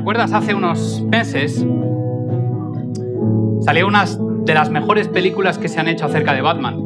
acuerdas, 0.00 0.32
hace 0.32 0.54
unos 0.54 1.02
meses 1.02 1.64
salió 3.60 3.86
una 3.86 4.04
de 4.44 4.54
las 4.54 4.70
mejores 4.70 5.08
películas 5.08 5.58
que 5.58 5.68
se 5.68 5.78
han 5.78 5.88
hecho 5.88 6.06
acerca 6.06 6.32
de 6.32 6.40
Batman. 6.40 6.78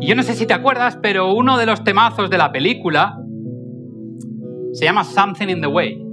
Y 0.00 0.06
yo 0.06 0.14
no 0.14 0.22
sé 0.22 0.34
si 0.34 0.46
te 0.46 0.52
acuerdas, 0.52 0.98
pero 1.00 1.32
uno 1.32 1.56
de 1.56 1.66
los 1.66 1.82
temazos 1.82 2.28
de 2.28 2.36
la 2.36 2.52
película 2.52 3.18
se 4.72 4.84
llama 4.84 5.04
Something 5.04 5.48
in 5.48 5.60
the 5.62 5.66
Way. 5.66 6.04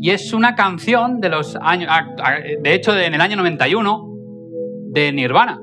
Y 0.00 0.10
es 0.10 0.32
una 0.32 0.54
canción 0.54 1.20
de 1.20 1.28
los 1.28 1.56
años, 1.60 1.90
de 2.62 2.74
hecho, 2.74 2.96
en 2.96 3.14
el 3.14 3.20
año 3.20 3.36
91, 3.36 4.08
de 4.90 5.12
Nirvana. 5.12 5.60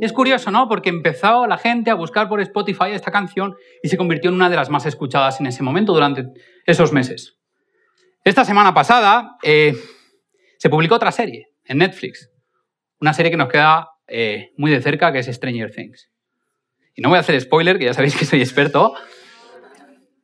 Es 0.00 0.12
curioso, 0.12 0.50
¿no? 0.50 0.68
Porque 0.68 0.90
empezó 0.90 1.46
la 1.46 1.58
gente 1.58 1.90
a 1.90 1.94
buscar 1.94 2.28
por 2.28 2.40
Spotify 2.40 2.90
esta 2.92 3.10
canción 3.10 3.56
y 3.82 3.88
se 3.88 3.96
convirtió 3.96 4.30
en 4.30 4.36
una 4.36 4.48
de 4.48 4.56
las 4.56 4.70
más 4.70 4.86
escuchadas 4.86 5.40
en 5.40 5.46
ese 5.46 5.62
momento 5.62 5.92
durante 5.92 6.24
esos 6.66 6.92
meses. 6.92 7.36
Esta 8.24 8.44
semana 8.44 8.74
pasada 8.74 9.36
eh, 9.42 9.74
se 10.58 10.70
publicó 10.70 10.94
otra 10.94 11.10
serie 11.10 11.48
en 11.64 11.78
Netflix, 11.78 12.30
una 13.00 13.12
serie 13.12 13.30
que 13.30 13.36
nos 13.36 13.48
queda 13.48 13.88
eh, 14.06 14.50
muy 14.56 14.70
de 14.70 14.80
cerca, 14.80 15.12
que 15.12 15.18
es 15.18 15.26
Stranger 15.26 15.70
Things. 15.70 16.10
Y 16.94 17.02
no 17.02 17.08
voy 17.08 17.18
a 17.18 17.20
hacer 17.20 17.40
spoiler, 17.40 17.78
que 17.78 17.86
ya 17.86 17.94
sabéis 17.94 18.16
que 18.16 18.24
soy 18.24 18.40
experto. 18.40 18.94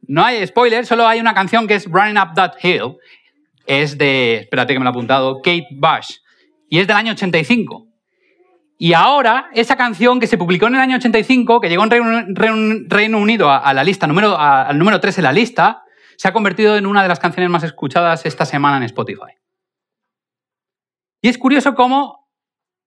No 0.02 0.24
hay 0.24 0.46
spoiler, 0.46 0.86
solo 0.86 1.06
hay 1.06 1.20
una 1.20 1.34
canción 1.34 1.66
que 1.66 1.74
es 1.74 1.86
Running 1.86 2.18
Up 2.18 2.34
That 2.34 2.54
Hill. 2.62 2.96
Es 3.66 3.96
de, 3.96 4.36
espérate 4.36 4.72
que 4.72 4.78
me 4.78 4.84
lo 4.84 4.90
he 4.90 4.92
apuntado, 4.92 5.40
Kate 5.40 5.66
Bush. 5.72 6.18
Y 6.68 6.78
es 6.78 6.86
del 6.86 6.96
año 6.96 7.12
85. 7.12 7.93
Y 8.84 8.92
ahora, 8.92 9.48
esa 9.54 9.76
canción 9.76 10.20
que 10.20 10.26
se 10.26 10.36
publicó 10.36 10.66
en 10.66 10.74
el 10.74 10.80
año 10.82 10.96
85, 10.96 11.58
que 11.58 11.70
llegó 11.70 11.84
en 11.84 12.90
Reino, 12.90 13.18
Unido 13.18 13.48
a, 13.50 13.72
la 13.72 13.82
lista, 13.82 14.06
número, 14.06 14.38
al 14.38 14.78
número 14.78 15.00
3 15.00 15.16
en 15.16 15.24
la 15.24 15.32
lista, 15.32 15.84
se 16.18 16.28
ha 16.28 16.34
convertido 16.34 16.76
en 16.76 16.84
una 16.84 17.00
de 17.00 17.08
las 17.08 17.18
canciones 17.18 17.48
más 17.48 17.62
escuchadas 17.62 18.26
esta 18.26 18.44
semana 18.44 18.76
en 18.76 18.82
Spotify. 18.82 19.38
Y 21.22 21.30
es 21.30 21.38
curioso 21.38 21.74
cómo 21.74 22.28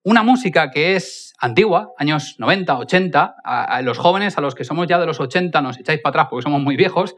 una 0.03 0.21
música 0.21 0.69
que 0.69 0.95
es 0.95 1.33
antigua, 1.39 1.89
años 1.97 2.35
90, 2.37 2.77
80, 2.77 3.35
a, 3.43 3.81
los 3.81 3.97
jóvenes, 3.97 4.37
a 4.37 4.41
los 4.41 4.53
que 4.53 4.65
somos 4.65 4.85
ya 4.85 4.99
de 4.99 5.07
los 5.07 5.19
80, 5.19 5.59
nos 5.63 5.79
echáis 5.79 5.99
para 6.01 6.11
atrás 6.11 6.27
porque 6.29 6.43
somos 6.43 6.61
muy 6.61 6.75
viejos, 6.75 7.15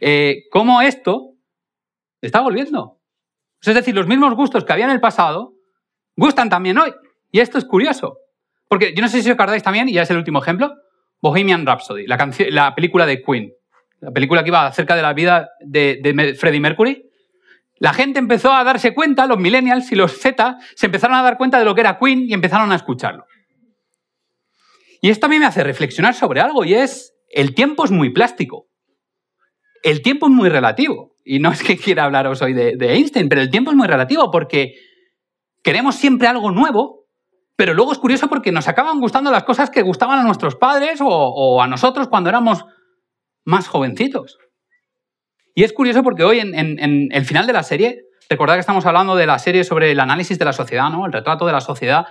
eh, 0.00 0.42
cómo 0.50 0.82
esto 0.82 1.30
está 2.20 2.42
volviendo. 2.42 3.00
Es 3.62 3.74
decir, 3.74 3.94
los 3.94 4.06
mismos 4.06 4.34
gustos 4.34 4.66
que 4.66 4.72
había 4.74 4.84
en 4.84 4.90
el 4.90 5.00
pasado 5.00 5.54
gustan 6.14 6.50
también 6.50 6.76
hoy. 6.76 6.92
Y 7.30 7.40
esto 7.40 7.58
es 7.58 7.64
curioso, 7.64 8.18
porque 8.68 8.94
yo 8.94 9.02
no 9.02 9.08
sé 9.08 9.22
si 9.22 9.30
os 9.30 9.34
acordáis 9.34 9.62
también, 9.62 9.88
y 9.88 9.94
ya 9.94 10.02
es 10.02 10.10
el 10.10 10.18
último 10.18 10.40
ejemplo, 10.40 10.74
Bohemian 11.20 11.66
Rhapsody, 11.66 12.06
la, 12.06 12.30
la 12.50 12.74
película 12.74 13.06
de 13.06 13.22
Queen, 13.22 13.52
la 14.00 14.12
película 14.12 14.42
que 14.42 14.48
iba 14.48 14.66
acerca 14.66 14.94
de 14.94 15.02
la 15.02 15.12
vida 15.12 15.50
de, 15.60 16.36
Freddie 16.38 16.60
Mercury. 16.60 17.04
La 17.80 17.92
gente 17.92 18.18
empezó 18.18 18.52
a 18.52 18.64
darse 18.64 18.94
cuenta, 18.94 19.26
los 19.26 19.38
millennials 19.38 19.90
y 19.92 19.94
los 19.94 20.18
Z, 20.18 20.58
se 20.74 20.86
empezaron 20.86 21.16
a 21.16 21.22
dar 21.22 21.36
cuenta 21.36 21.58
de 21.58 21.64
lo 21.64 21.74
que 21.74 21.80
era 21.80 21.98
Queen 21.98 22.24
y 22.28 22.34
empezaron 22.34 22.72
a 22.72 22.76
escucharlo. 22.76 23.24
Y 25.00 25.10
esto 25.10 25.26
a 25.26 25.28
mí 25.28 25.38
me 25.38 25.46
hace 25.46 25.62
reflexionar 25.62 26.14
sobre 26.14 26.40
algo, 26.40 26.64
y 26.64 26.74
es, 26.74 27.14
el 27.28 27.54
tiempo 27.54 27.84
es 27.84 27.90
muy 27.90 28.10
plástico. 28.10 28.66
El 29.84 30.02
tiempo 30.02 30.26
es 30.26 30.32
muy 30.32 30.48
relativo. 30.48 31.14
Y 31.24 31.38
no 31.38 31.52
es 31.52 31.62
que 31.62 31.76
quiera 31.76 32.04
hablaros 32.04 32.42
hoy 32.42 32.52
de, 32.52 32.76
de 32.76 32.94
Einstein, 32.94 33.28
pero 33.28 33.40
el 33.40 33.50
tiempo 33.50 33.70
es 33.70 33.76
muy 33.76 33.86
relativo 33.86 34.30
porque 34.30 34.74
queremos 35.62 35.94
siempre 35.94 36.26
algo 36.26 36.50
nuevo, 36.50 36.97
pero 37.58 37.74
luego 37.74 37.90
es 37.90 37.98
curioso 37.98 38.28
porque 38.28 38.52
nos 38.52 38.68
acaban 38.68 39.00
gustando 39.00 39.32
las 39.32 39.42
cosas 39.42 39.68
que 39.68 39.82
gustaban 39.82 40.20
a 40.20 40.22
nuestros 40.22 40.54
padres 40.54 41.00
o, 41.02 41.60
a 41.60 41.66
nosotros 41.66 42.06
cuando 42.06 42.30
éramos 42.30 42.64
más 43.44 43.66
jovencitos. 43.66 44.38
Y 45.56 45.64
es 45.64 45.72
curioso 45.72 46.04
porque 46.04 46.22
hoy, 46.22 46.38
en, 46.38 47.08
el 47.10 47.24
final 47.24 47.48
de 47.48 47.52
la 47.52 47.64
serie, 47.64 48.02
recordad 48.30 48.54
que 48.54 48.60
estamos 48.60 48.86
hablando 48.86 49.16
de 49.16 49.26
la 49.26 49.40
serie 49.40 49.64
sobre 49.64 49.90
el 49.90 49.98
análisis 49.98 50.38
de 50.38 50.44
la 50.44 50.52
sociedad, 50.52 50.88
¿no? 50.88 51.04
el 51.04 51.12
retrato 51.12 51.46
de 51.46 51.52
la 51.52 51.60
sociedad, 51.60 52.06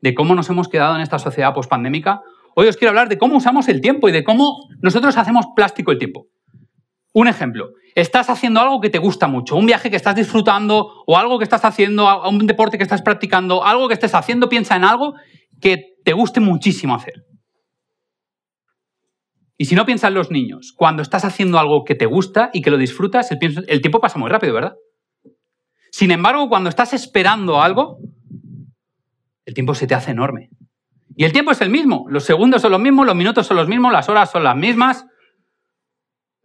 de 0.00 0.14
cómo 0.14 0.36
nos 0.36 0.48
hemos 0.50 0.68
quedado 0.68 0.94
en 0.94 1.00
esta 1.00 1.18
sociedad 1.18 1.52
pospandémica. 1.52 2.20
Hoy 2.54 2.68
os 2.68 2.76
quiero 2.76 2.90
hablar 2.90 3.08
de 3.08 3.18
cómo 3.18 3.38
usamos 3.38 3.66
el 3.68 3.80
tiempo 3.80 4.08
y 4.08 4.12
de 4.12 4.22
cómo 4.22 4.68
nosotros 4.82 5.16
hacemos 5.16 5.46
plástico 5.56 5.90
el 5.90 5.98
tiempo. 5.98 6.28
Un 7.12 7.28
ejemplo, 7.28 7.72
estás 7.94 8.30
haciendo 8.30 8.60
algo 8.60 8.80
que 8.80 8.88
te 8.88 8.98
gusta 8.98 9.28
mucho, 9.28 9.56
un 9.56 9.66
viaje 9.66 9.90
que 9.90 9.96
estás 9.96 10.14
disfrutando 10.14 11.04
o 11.06 11.18
algo 11.18 11.38
que 11.38 11.44
estás 11.44 11.64
haciendo, 11.64 12.28
un 12.28 12.46
deporte 12.46 12.78
que 12.78 12.84
estás 12.84 13.02
practicando, 13.02 13.64
algo 13.64 13.88
que 13.88 13.94
estés 13.94 14.14
haciendo, 14.14 14.48
piensa 14.48 14.76
en 14.76 14.84
algo 14.84 15.14
que 15.60 15.96
te 16.04 16.14
guste 16.14 16.40
muchísimo 16.40 16.94
hacer. 16.94 17.24
Y 19.58 19.66
si 19.66 19.74
no 19.74 19.84
piensas 19.84 20.08
en 20.08 20.14
los 20.14 20.30
niños, 20.30 20.72
cuando 20.76 21.02
estás 21.02 21.24
haciendo 21.24 21.58
algo 21.58 21.84
que 21.84 21.94
te 21.94 22.06
gusta 22.06 22.50
y 22.52 22.62
que 22.62 22.70
lo 22.70 22.78
disfrutas, 22.78 23.30
el, 23.30 23.38
el 23.68 23.80
tiempo 23.82 24.00
pasa 24.00 24.18
muy 24.18 24.30
rápido, 24.30 24.54
¿verdad? 24.54 24.74
Sin 25.92 26.10
embargo, 26.10 26.48
cuando 26.48 26.70
estás 26.70 26.94
esperando 26.94 27.60
algo, 27.60 27.98
el 29.44 29.54
tiempo 29.54 29.74
se 29.74 29.86
te 29.86 29.94
hace 29.94 30.12
enorme. 30.12 30.48
Y 31.14 31.24
el 31.24 31.32
tiempo 31.32 31.50
es 31.50 31.60
el 31.60 31.68
mismo, 31.68 32.06
los 32.08 32.24
segundos 32.24 32.62
son 32.62 32.72
los 32.72 32.80
mismos, 32.80 33.06
los 33.06 33.14
minutos 33.14 33.46
son 33.46 33.58
los 33.58 33.68
mismos, 33.68 33.92
las 33.92 34.08
horas 34.08 34.30
son 34.30 34.44
las 34.44 34.56
mismas, 34.56 35.04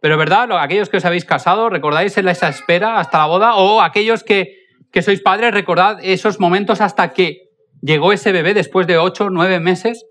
pero 0.00 0.16
verdad, 0.16 0.48
aquellos 0.60 0.88
que 0.88 0.98
os 0.98 1.04
habéis 1.04 1.24
casado, 1.24 1.70
¿recordáis 1.70 2.16
esa 2.16 2.48
espera 2.48 3.00
hasta 3.00 3.18
la 3.18 3.26
boda? 3.26 3.56
O 3.56 3.80
aquellos 3.80 4.22
que, 4.22 4.54
sois 5.02 5.20
padres, 5.20 5.52
recordad 5.52 5.98
esos 6.02 6.38
momentos 6.38 6.80
hasta 6.80 7.12
que 7.12 7.48
llegó 7.82 8.12
ese 8.12 8.32
bebé 8.32 8.54
después 8.54 8.86
de 8.86 8.98
ocho, 8.98 9.28
nueve 9.30 9.58
meses. 9.58 10.06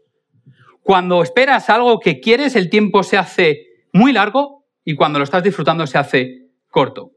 Cuando 0.82 1.22
esperas 1.22 1.70
algo 1.70 2.00
que 2.00 2.20
quieres, 2.20 2.56
el 2.56 2.70
tiempo 2.70 3.04
se 3.04 3.18
hace 3.18 3.60
muy 3.94 4.12
largo 4.12 4.66
y 4.84 4.96
cuando 4.96 5.20
lo 5.20 5.24
estás 5.24 5.44
disfrutando 5.44 5.88
se 5.88 5.98
hace 5.98 6.48
corto. 6.70 7.12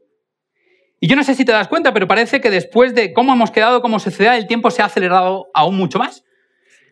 Y 0.99 1.07
yo 1.07 1.15
no 1.15 1.23
sé 1.23 1.35
si 1.35 1.43
te 1.43 1.51
das 1.51 1.67
cuenta, 1.67 1.93
pero 1.93 2.07
parece 2.07 2.39
que 2.41 2.49
después 2.49 2.93
de 2.93 3.11
cómo 3.11 3.33
hemos 3.33 3.51
quedado 3.51 3.81
como 3.81 3.99
sociedad, 3.99 4.37
el 4.37 4.47
tiempo 4.47 4.71
se 4.71 4.81
ha 4.81 4.85
acelerado 4.85 5.47
aún 5.53 5.75
mucho 5.75 5.99
más. 5.99 6.23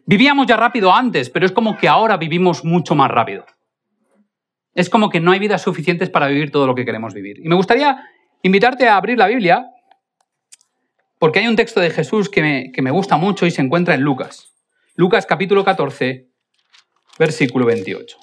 Vivíamos 0.06 0.48
ya 0.48 0.58
rápido 0.58 0.94
antes, 0.94 1.30
pero 1.30 1.46
es 1.46 1.52
como 1.52 1.78
que 1.78 1.88
ahora 1.88 2.18
vivimos 2.18 2.66
mucho 2.66 2.96
más 2.96 3.12
rápido. 3.12 3.46
Es 4.74 4.90
como 4.90 5.10
que 5.10 5.20
no 5.20 5.32
hay 5.32 5.40
vidas 5.40 5.62
suficientes 5.62 6.10
para 6.10 6.28
vivir 6.28 6.52
todo 6.52 6.68
lo 6.68 6.76
que 6.76 6.86
queremos 6.86 7.14
vivir. 7.14 7.40
Y 7.44 7.50
me 7.50 7.56
gustaría 7.56 7.98
invitarte 8.44 8.88
a 8.88 8.96
abrir 8.96 9.18
la 9.18 9.28
Biblia, 9.28 9.66
porque 11.18 11.40
hay 11.40 11.48
un 11.48 11.56
texto 11.56 11.80
de 11.80 11.90
Jesús 11.90 12.30
que 12.30 12.42
me, 12.42 12.72
que 12.72 12.82
me 12.82 12.92
gusta 12.92 13.18
mucho 13.18 13.46
y 13.46 13.52
se 13.52 13.62
encuentra 13.62 13.96
en 13.96 14.02
Lucas. 14.02 14.54
Lucas 14.96 15.26
capítulo 15.26 15.64
14, 15.64 16.30
versículo 17.18 17.66
28. 17.66 18.18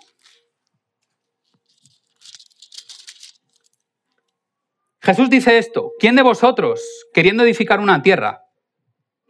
Jesús 5.06 5.30
dice 5.30 5.56
esto, 5.56 5.92
¿quién 6.00 6.16
de 6.16 6.22
vosotros, 6.22 6.82
queriendo 7.14 7.44
edificar 7.44 7.78
una 7.78 8.02
tierra, 8.02 8.42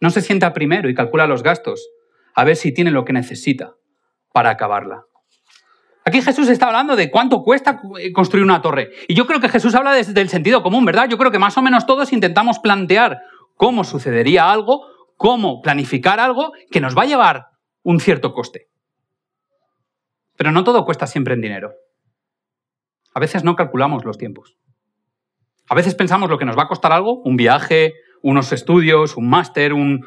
no 0.01 0.09
se 0.09 0.23
sienta 0.23 0.55
primero 0.55 0.89
y 0.89 0.95
calcula 0.95 1.27
los 1.27 1.43
gastos, 1.43 1.87
a 2.35 2.45
ver 2.45 2.57
si 2.57 2.73
tiene 2.73 2.91
lo 2.91 3.05
que 3.05 3.13
necesita 3.13 3.75
para 4.33 4.49
acabarla? 4.49 5.05
Aquí 6.07 6.23
Jesús 6.23 6.49
está 6.49 6.69
hablando 6.69 6.95
de 6.95 7.11
cuánto 7.11 7.43
cuesta 7.43 7.81
eh, 7.99 8.13
construir 8.13 8.45
una 8.45 8.63
torre. 8.63 8.93
Y 9.09 9.15
yo 9.15 9.27
creo 9.27 9.41
que 9.41 9.49
Jesús 9.49 9.75
habla 9.75 9.93
desde 9.93 10.21
el 10.21 10.29
sentido 10.29 10.63
común, 10.63 10.85
¿verdad? 10.85 11.09
Yo 11.09 11.19
creo 11.19 11.33
que 11.33 11.41
más 11.41 11.59
o 11.59 11.63
menos 11.63 11.85
todos 11.85 12.13
intentamos 12.13 12.61
plantear 12.61 13.23
cómo 13.57 13.83
sucedería 13.83 14.49
algo, 14.49 14.87
cómo 15.17 15.61
planificar 15.63 16.21
algo 16.21 16.53
que 16.71 16.81
nos 16.81 16.97
va 16.97 17.03
a 17.03 17.07
llevar 17.07 17.47
un 17.83 17.99
cierto 17.99 18.33
coste. 18.35 18.69
Pero 20.37 20.53
no 20.53 20.63
todo 20.63 20.85
cuesta 20.85 21.09
siempre 21.09 21.35
en 21.35 21.41
dinero. 21.41 21.73
A 23.13 23.19
veces 23.19 23.43
no 23.43 23.57
calculamos 23.57 24.05
los 24.05 24.17
tiempos. 24.17 24.57
A 25.69 25.75
veces 25.75 25.97
pensamos 25.97 26.31
lo 26.31 26.39
que 26.39 26.45
nos 26.45 26.57
va 26.57 26.65
a 26.65 26.69
costar 26.69 26.93
algo, 26.93 27.21
un 27.25 27.37
viaje, 27.37 27.95
unos 28.23 28.53
estudios, 28.53 29.17
un 29.17 29.29
máster, 29.29 29.73
un, 29.73 30.07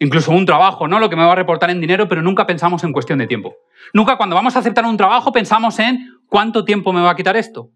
incluso 0.00 0.32
un 0.32 0.44
trabajo, 0.44 0.86
¿no? 0.86 1.00
Lo 1.00 1.08
que 1.08 1.16
me 1.16 1.24
va 1.24 1.32
a 1.32 1.36
reportar 1.36 1.70
en 1.70 1.80
dinero, 1.80 2.08
pero 2.08 2.20
nunca 2.20 2.46
pensamos 2.46 2.84
en 2.84 2.92
cuestión 2.92 3.20
de 3.20 3.26
tiempo. 3.26 3.54
Nunca 3.92 4.16
cuando 4.16 4.36
vamos 4.36 4.56
a 4.56 4.60
aceptar 4.60 4.84
un 4.84 4.96
trabajo 4.96 5.32
pensamos 5.32 5.78
en 5.78 5.98
cuánto 6.26 6.64
tiempo 6.64 6.92
me 6.92 7.00
va 7.00 7.10
a 7.10 7.16
quitar 7.16 7.36
esto, 7.36 7.70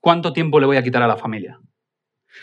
cuánto 0.00 0.32
tiempo 0.32 0.60
le 0.60 0.66
voy 0.66 0.76
a 0.76 0.82
quitar 0.82 1.02
a 1.02 1.06
la 1.06 1.16
familia. 1.16 1.58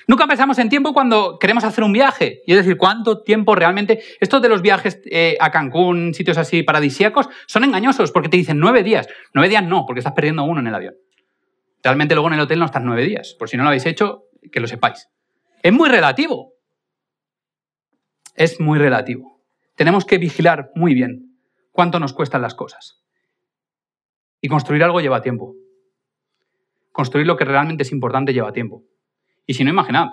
Nunca 0.07 0.27
pensamos 0.27 0.59
en 0.59 0.67
tiempo 0.67 0.93
cuando 0.93 1.37
queremos 1.39 1.63
hacer 1.63 1.83
un 1.83 1.93
viaje, 1.93 2.41
y 2.45 2.51
es 2.51 2.57
decir, 2.57 2.77
cuánto 2.77 3.23
tiempo 3.23 3.55
realmente... 3.55 4.03
Estos 4.19 4.41
de 4.41 4.49
los 4.49 4.61
viajes 4.61 4.99
eh, 5.05 5.37
a 5.39 5.51
Cancún, 5.51 6.13
sitios 6.13 6.37
así 6.37 6.63
paradisíacos, 6.63 7.29
son 7.47 7.63
engañosos 7.63 8.11
porque 8.11 8.27
te 8.27 8.37
dicen 8.37 8.59
nueve 8.59 8.83
días. 8.83 9.07
Nueve 9.33 9.47
días 9.49 9.63
no, 9.63 9.85
porque 9.85 9.99
estás 9.99 10.13
perdiendo 10.13 10.43
uno 10.43 10.59
en 10.59 10.67
el 10.67 10.75
avión. 10.75 10.95
Realmente 11.81 12.13
luego 12.13 12.27
en 12.27 12.33
el 12.33 12.39
hotel 12.41 12.59
no 12.59 12.65
estás 12.65 12.83
nueve 12.83 13.03
días. 13.03 13.35
Por 13.39 13.47
si 13.47 13.55
no 13.55 13.63
lo 13.63 13.69
habéis 13.69 13.85
hecho, 13.85 14.23
que 14.51 14.59
lo 14.59 14.67
sepáis. 14.67 15.07
Es 15.63 15.71
muy 15.71 15.87
relativo 15.87 16.55
es 18.35 18.59
muy 18.59 18.77
relativo. 18.77 19.41
Tenemos 19.75 20.05
que 20.05 20.17
vigilar 20.17 20.71
muy 20.75 20.93
bien 20.93 21.24
cuánto 21.75 21.99
nos 21.99 22.13
cuestan 22.13 22.41
las 22.41 22.55
cosas. 22.55 23.03
Y 24.41 24.47
construir 24.47 24.83
algo 24.83 25.01
lleva 25.01 25.21
tiempo. 25.21 25.55
Construir 26.93 27.27
lo 27.27 27.35
que 27.35 27.43
realmente 27.43 27.83
es 27.83 27.91
importante 27.91 28.33
lleva 28.33 28.53
tiempo. 28.53 28.83
Y 29.45 29.55
si 29.55 29.65
no, 29.65 29.71
imaginad 29.71 30.07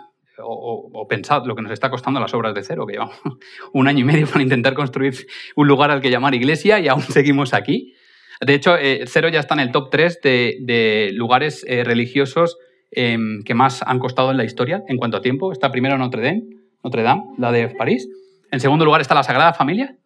o, 0.45 1.07
pensad 1.09 1.45
lo 1.45 1.55
que 1.55 1.63
nos 1.63 1.71
está 1.71 1.89
costando 1.89 2.19
las 2.19 2.35
obras 2.35 2.55
de 2.55 2.65
cero, 2.65 2.85
que 2.85 2.95
llevamos 2.95 3.17
un 3.73 3.87
año 3.87 4.01
y 4.01 4.05
medio 4.05 4.27
para 4.27 4.43
intentar 4.43 4.75
construir 4.75 5.15
un 5.55 5.69
lugar 5.69 5.93
al 5.93 6.01
que 6.01 6.11
llamar 6.11 6.35
iglesia 6.35 6.81
y 6.81 6.89
aún 6.89 7.03
seguimos 7.09 7.55
aquí. 7.55 7.95
De 8.41 8.55
hecho, 8.55 8.77
eh, 8.77 9.05
Cero 9.07 9.29
ya 9.29 9.39
está 9.39 9.55
en 9.55 9.61
el 9.61 9.71
top 9.71 9.91
3 9.91 10.21
de, 10.21 11.11
lugares 11.15 11.65
eh, 11.69 11.85
religiosos 11.85 12.59
em, 12.91 13.43
que 13.45 13.55
más 13.55 13.83
han 13.87 14.01
costado 14.01 14.33
en 14.33 14.37
la 14.37 14.45
historia 14.45 14.83
en 14.89 14.97
cuanto 14.97 15.19
a 15.19 15.21
tiempo. 15.21 15.53
Está 15.53 15.71
primero 15.71 15.97
Notre 15.97 16.23
Dame, 16.23 16.43
Notre 16.83 17.05
Dame, 17.05 17.23
la 17.39 17.53
de 17.53 17.69
París. 17.69 18.09
En 18.51 18.59
segundo 18.59 18.85
lugar 18.85 19.01
está 19.01 19.15
la 19.15 19.23
Sagrada 19.23 19.55
Familia. 19.55 19.97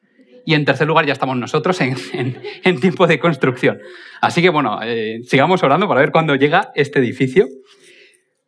Y 0.48 0.54
en 0.54 0.64
tercer 0.64 0.86
lugar 0.86 1.04
ya 1.04 1.12
estamos 1.12 1.36
nosotros 1.36 1.80
en, 1.80 2.80
tiempo 2.80 3.08
de 3.08 3.18
construcción. 3.18 3.80
Así 4.20 4.40
que 4.40 4.48
bueno, 4.48 4.78
eh, 4.80 5.18
sigamos 5.24 5.60
orando 5.64 5.88
para 5.88 6.00
ver 6.00 6.12
cuándo 6.12 6.36
llega 6.36 6.70
este 6.76 7.00
edificio. 7.00 7.48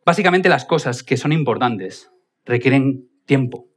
Básicamente 0.05 0.47
las 0.47 0.63
cosas 0.63 1.03
que 1.03 1.17
son 1.17 1.33
importantes 1.33 2.09
requieren 2.45 3.09
tiempo. 3.25 3.67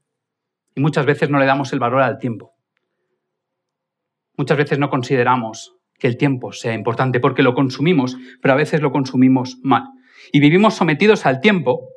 Y 0.77 0.81
muchas 0.81 1.05
veces 1.05 1.31
no 1.31 1.41
le 1.41 1.47
damos 1.47 1.73
el 1.73 1.81
valor 1.81 2.01
al 2.01 2.19
tiempo. 2.19 2.55
Muchas 4.37 4.57
veces 4.57 4.79
no 4.79 4.89
consideramos 4.89 5.75
que 5.99 6.07
el 6.07 6.17
tiempo 6.17 6.53
sea 6.53 6.75
importante 6.75 7.19
porque 7.19 7.43
lo 7.43 7.55
consumimos, 7.55 8.17
pero 8.41 8.55
a 8.55 8.57
veces 8.57 8.81
lo 8.81 8.93
consumimos 8.93 9.59
mal. 9.65 9.83
Y 10.33 10.39
vivimos 10.39 10.75
sometidos 10.75 11.27
al 11.27 11.41
tiempo, 11.41 11.89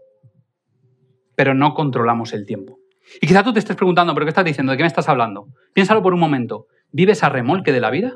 pero 1.36 1.54
no 1.54 1.76
controlamos 1.76 2.34
el 2.34 2.48
tiempo. 2.48 2.80
Y 3.22 3.28
quizá 3.28 3.44
tú 3.44 3.54
te 3.54 3.60
estés 3.60 3.76
preguntando, 3.76 4.14
¿pero 4.14 4.26
qué 4.26 4.30
estás 4.30 4.46
diciendo? 4.46 4.72
¿De 4.72 4.78
qué 4.78 4.84
me 4.84 4.88
estás 4.88 5.10
hablando? 5.10 5.48
Piénsalo 5.74 6.02
por 6.02 6.14
un 6.14 6.20
momento. 6.20 6.68
¿Vives 6.92 7.24
a 7.24 7.30
remolque 7.30 7.72
de 7.72 7.80
la 7.80 7.90
vida? 7.90 8.14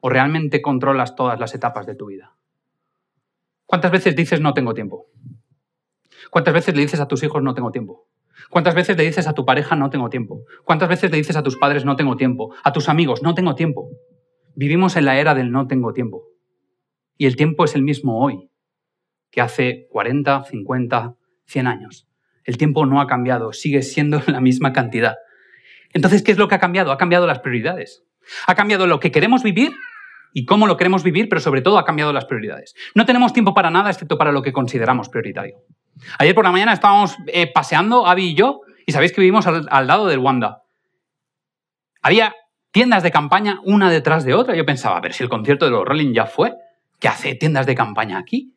¿O 0.00 0.08
realmente 0.08 0.62
controlas 0.62 1.14
todas 1.14 1.38
las 1.38 1.54
etapas 1.54 1.86
de 1.86 1.94
tu 1.94 2.06
vida? 2.06 2.36
¿Cuántas 3.66 3.90
veces 3.90 4.16
dices 4.16 4.40
no 4.40 4.54
tengo 4.54 4.74
tiempo? 4.74 5.06
¿Cuántas 6.30 6.54
veces 6.54 6.74
le 6.74 6.82
dices 6.82 7.00
a 7.00 7.08
tus 7.08 7.22
hijos 7.22 7.42
no 7.42 7.54
tengo 7.54 7.70
tiempo? 7.70 8.06
¿Cuántas 8.50 8.74
veces 8.74 8.96
le 8.96 9.04
dices 9.04 9.26
a 9.26 9.34
tu 9.34 9.44
pareja 9.44 9.76
no 9.76 9.90
tengo 9.90 10.08
tiempo? 10.08 10.44
¿Cuántas 10.64 10.88
veces 10.88 11.10
le 11.10 11.16
dices 11.18 11.36
a 11.36 11.42
tus 11.42 11.56
padres 11.56 11.84
no 11.84 11.96
tengo 11.96 12.16
tiempo? 12.16 12.54
A 12.64 12.72
tus 12.72 12.88
amigos 12.88 13.22
no 13.22 13.34
tengo 13.34 13.54
tiempo. 13.54 13.90
Vivimos 14.54 14.96
en 14.96 15.04
la 15.04 15.18
era 15.18 15.34
del 15.34 15.52
no 15.52 15.66
tengo 15.66 15.92
tiempo. 15.92 16.24
Y 17.16 17.26
el 17.26 17.36
tiempo 17.36 17.64
es 17.64 17.74
el 17.74 17.82
mismo 17.82 18.24
hoy 18.24 18.50
que 19.30 19.40
hace 19.40 19.86
40, 19.90 20.44
50, 20.44 21.14
100 21.44 21.66
años. 21.66 22.07
El 22.48 22.56
tiempo 22.56 22.86
no 22.86 23.02
ha 23.02 23.06
cambiado, 23.06 23.52
sigue 23.52 23.82
siendo 23.82 24.22
la 24.26 24.40
misma 24.40 24.72
cantidad. 24.72 25.16
Entonces, 25.92 26.22
¿qué 26.22 26.32
es 26.32 26.38
lo 26.38 26.48
que 26.48 26.54
ha 26.54 26.58
cambiado? 26.58 26.92
Ha 26.92 26.96
cambiado 26.96 27.26
las 27.26 27.40
prioridades. 27.40 28.04
Ha 28.46 28.54
cambiado 28.54 28.86
lo 28.86 29.00
que 29.00 29.12
queremos 29.12 29.42
vivir 29.42 29.72
y 30.32 30.46
cómo 30.46 30.66
lo 30.66 30.78
queremos 30.78 31.02
vivir, 31.02 31.28
pero 31.28 31.42
sobre 31.42 31.60
todo 31.60 31.76
ha 31.76 31.84
cambiado 31.84 32.10
las 32.14 32.24
prioridades. 32.24 32.74
No 32.94 33.04
tenemos 33.04 33.34
tiempo 33.34 33.52
para 33.52 33.70
nada 33.70 33.90
excepto 33.90 34.16
para 34.16 34.32
lo 34.32 34.40
que 34.40 34.54
consideramos 34.54 35.10
prioritario. 35.10 35.58
Ayer 36.18 36.34
por 36.34 36.44
la 36.44 36.50
mañana 36.50 36.72
estábamos 36.72 37.18
eh, 37.26 37.52
paseando, 37.52 38.06
Avi 38.06 38.28
y 38.28 38.34
yo, 38.34 38.62
y 38.86 38.92
sabéis 38.92 39.12
que 39.12 39.20
vivimos 39.20 39.46
al, 39.46 39.66
al, 39.70 39.86
lado 39.86 40.06
del 40.06 40.18
Wanda. 40.18 40.62
Había 42.00 42.34
tiendas 42.70 43.02
de 43.02 43.10
campaña 43.10 43.60
una 43.62 43.90
detrás 43.90 44.24
de 44.24 44.32
otra. 44.32 44.56
Yo 44.56 44.64
pensaba, 44.64 44.96
a 44.96 45.00
ver 45.02 45.12
si 45.12 45.22
el 45.22 45.28
concierto 45.28 45.66
de 45.66 45.72
los 45.72 45.84
Rolling 45.84 46.14
ya 46.14 46.24
fue. 46.24 46.54
¿Qué 46.98 47.08
hace 47.08 47.34
tiendas 47.34 47.66
de 47.66 47.74
campaña 47.74 48.18
aquí? 48.18 48.54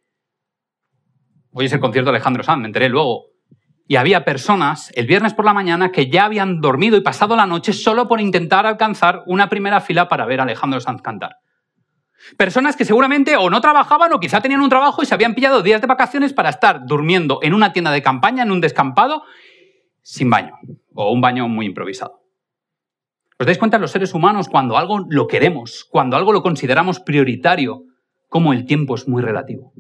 Hoy 1.52 1.66
es 1.66 1.74
el 1.74 1.82
concierto 1.82 2.10
de 2.10 2.16
Alejandro 2.16 2.44
Sanz, 2.44 2.62
me 2.62 2.68
enteré 2.68 2.88
luego. 2.88 3.31
Y 3.92 3.98
había 3.98 4.24
personas 4.24 4.90
el 4.96 5.06
viernes 5.06 5.34
por 5.34 5.44
la 5.44 5.54
mañana 5.54 5.92
que 5.92 6.10
ya 6.10 6.24
habían 6.24 6.62
dormido 6.62 6.96
y 6.96 7.02
pasado 7.02 7.36
la 7.36 7.46
noche 7.46 7.74
solo 7.74 8.08
por 8.08 8.22
intentar 8.22 8.66
alcanzar 8.66 9.22
una 9.26 9.50
primera 9.50 9.82
fila 9.82 10.08
para 10.08 10.26
ver 10.26 10.40
a 10.40 10.44
Alejandro 10.44 10.80
Sanz 10.80 11.02
cantar. 11.02 11.40
Personas 12.38 12.78
que 12.78 12.86
seguramente 12.86 13.36
o 13.36 13.50
no 13.50 13.60
trabajaban 13.60 14.14
o 14.14 14.22
quizá 14.22 14.40
tenían 14.40 14.62
un 14.62 14.70
trabajo 14.70 15.04
y 15.04 15.06
se 15.06 15.14
habían 15.14 15.36
pillado 15.36 15.62
días 15.62 15.82
de 15.82 15.88
vacaciones 15.88 16.32
para 16.32 16.52
estar 16.52 16.86
durmiendo 16.86 17.40
en 17.42 17.54
una 17.54 17.74
tienda 17.74 17.92
de 17.92 18.02
campaña, 18.02 18.44
en 18.44 18.52
un 18.52 18.62
descampado, 18.62 19.24
sin 20.02 20.30
baño 20.30 20.54
o 20.94 21.12
un 21.12 21.20
baño 21.20 21.50
muy 21.50 21.66
improvisado. 21.66 22.22
¿Os 23.40 23.46
dais 23.46 23.58
cuenta 23.58 23.78
los 23.78 23.92
seres 23.92 24.14
humanos 24.14 24.48
cuando 24.48 24.78
algo 24.78 25.06
lo 25.10 25.28
queremos, 25.28 25.84
cuando 25.84 26.16
algo 26.16 26.32
lo 26.32 26.42
consideramos 26.42 27.02
prioritario, 27.02 27.84
cómo 28.30 28.54
el 28.54 28.64
tiempo 28.64 28.96
es 28.96 29.10
muy 29.10 29.22
relativo? 29.22 29.74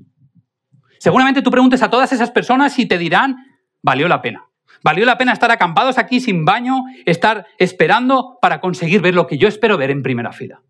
Seguramente 1.00 1.42
tú 1.42 1.50
preguntes 1.50 1.82
a 1.82 1.90
todas 1.90 2.12
esas 2.12 2.30
personas 2.30 2.78
y 2.78 2.90
te 2.90 2.98
dirán, 2.98 3.38
valió 3.82 4.08
la 4.08 4.22
pena. 4.22 4.48
Valió 4.84 5.06
la 5.06 5.18
pena 5.18 5.34
estar 5.34 5.52
acampados 5.52 5.98
aquí 5.98 6.20
sin 6.20 6.44
baño, 6.46 6.84
estar 7.06 7.46
esperando 7.58 8.40
para 8.42 8.60
conseguir 8.60 9.02
ver 9.02 9.14
lo 9.14 9.28
que 9.28 9.38
yo 9.38 9.48
espero 9.48 9.78
ver 9.78 9.92
en 9.92 10.02
primera 10.02 10.32
fila. 10.32 10.64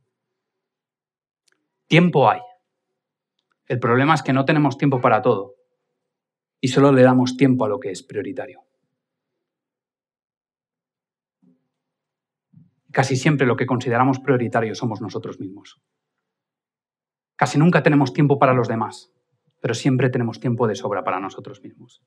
Tiempo 1.88 2.30
hay. 2.30 2.42
El 3.68 3.80
problema 3.80 4.14
es 4.14 4.22
que 4.22 4.34
no 4.34 4.44
tenemos 4.44 4.78
tiempo 4.78 5.00
para 5.00 5.22
todo 5.22 5.56
y 6.60 6.68
solo 6.68 6.92
le 6.92 7.02
damos 7.02 7.38
tiempo 7.38 7.66
a 7.66 7.70
lo 7.70 7.80
que 7.80 7.92
es 7.92 8.04
prioritario. 8.04 8.62
Casi 12.92 13.16
siempre 13.16 13.48
lo 13.48 13.56
que 13.56 13.66
consideramos 13.66 14.20
prioritario 14.20 14.76
somos 14.76 15.02
nosotros 15.02 15.40
mismos. 15.40 15.82
Casi 17.38 17.58
nunca 17.58 17.82
tenemos 17.82 18.14
tiempo 18.14 18.38
para 18.38 18.54
los 18.54 18.68
demás, 18.68 19.12
pero 19.62 19.74
siempre 19.74 20.10
tenemos 20.10 20.40
tiempo 20.40 20.68
de 20.68 20.76
sobra 20.76 21.04
para 21.04 21.20
nosotros 21.20 21.62
mismos. 21.62 22.04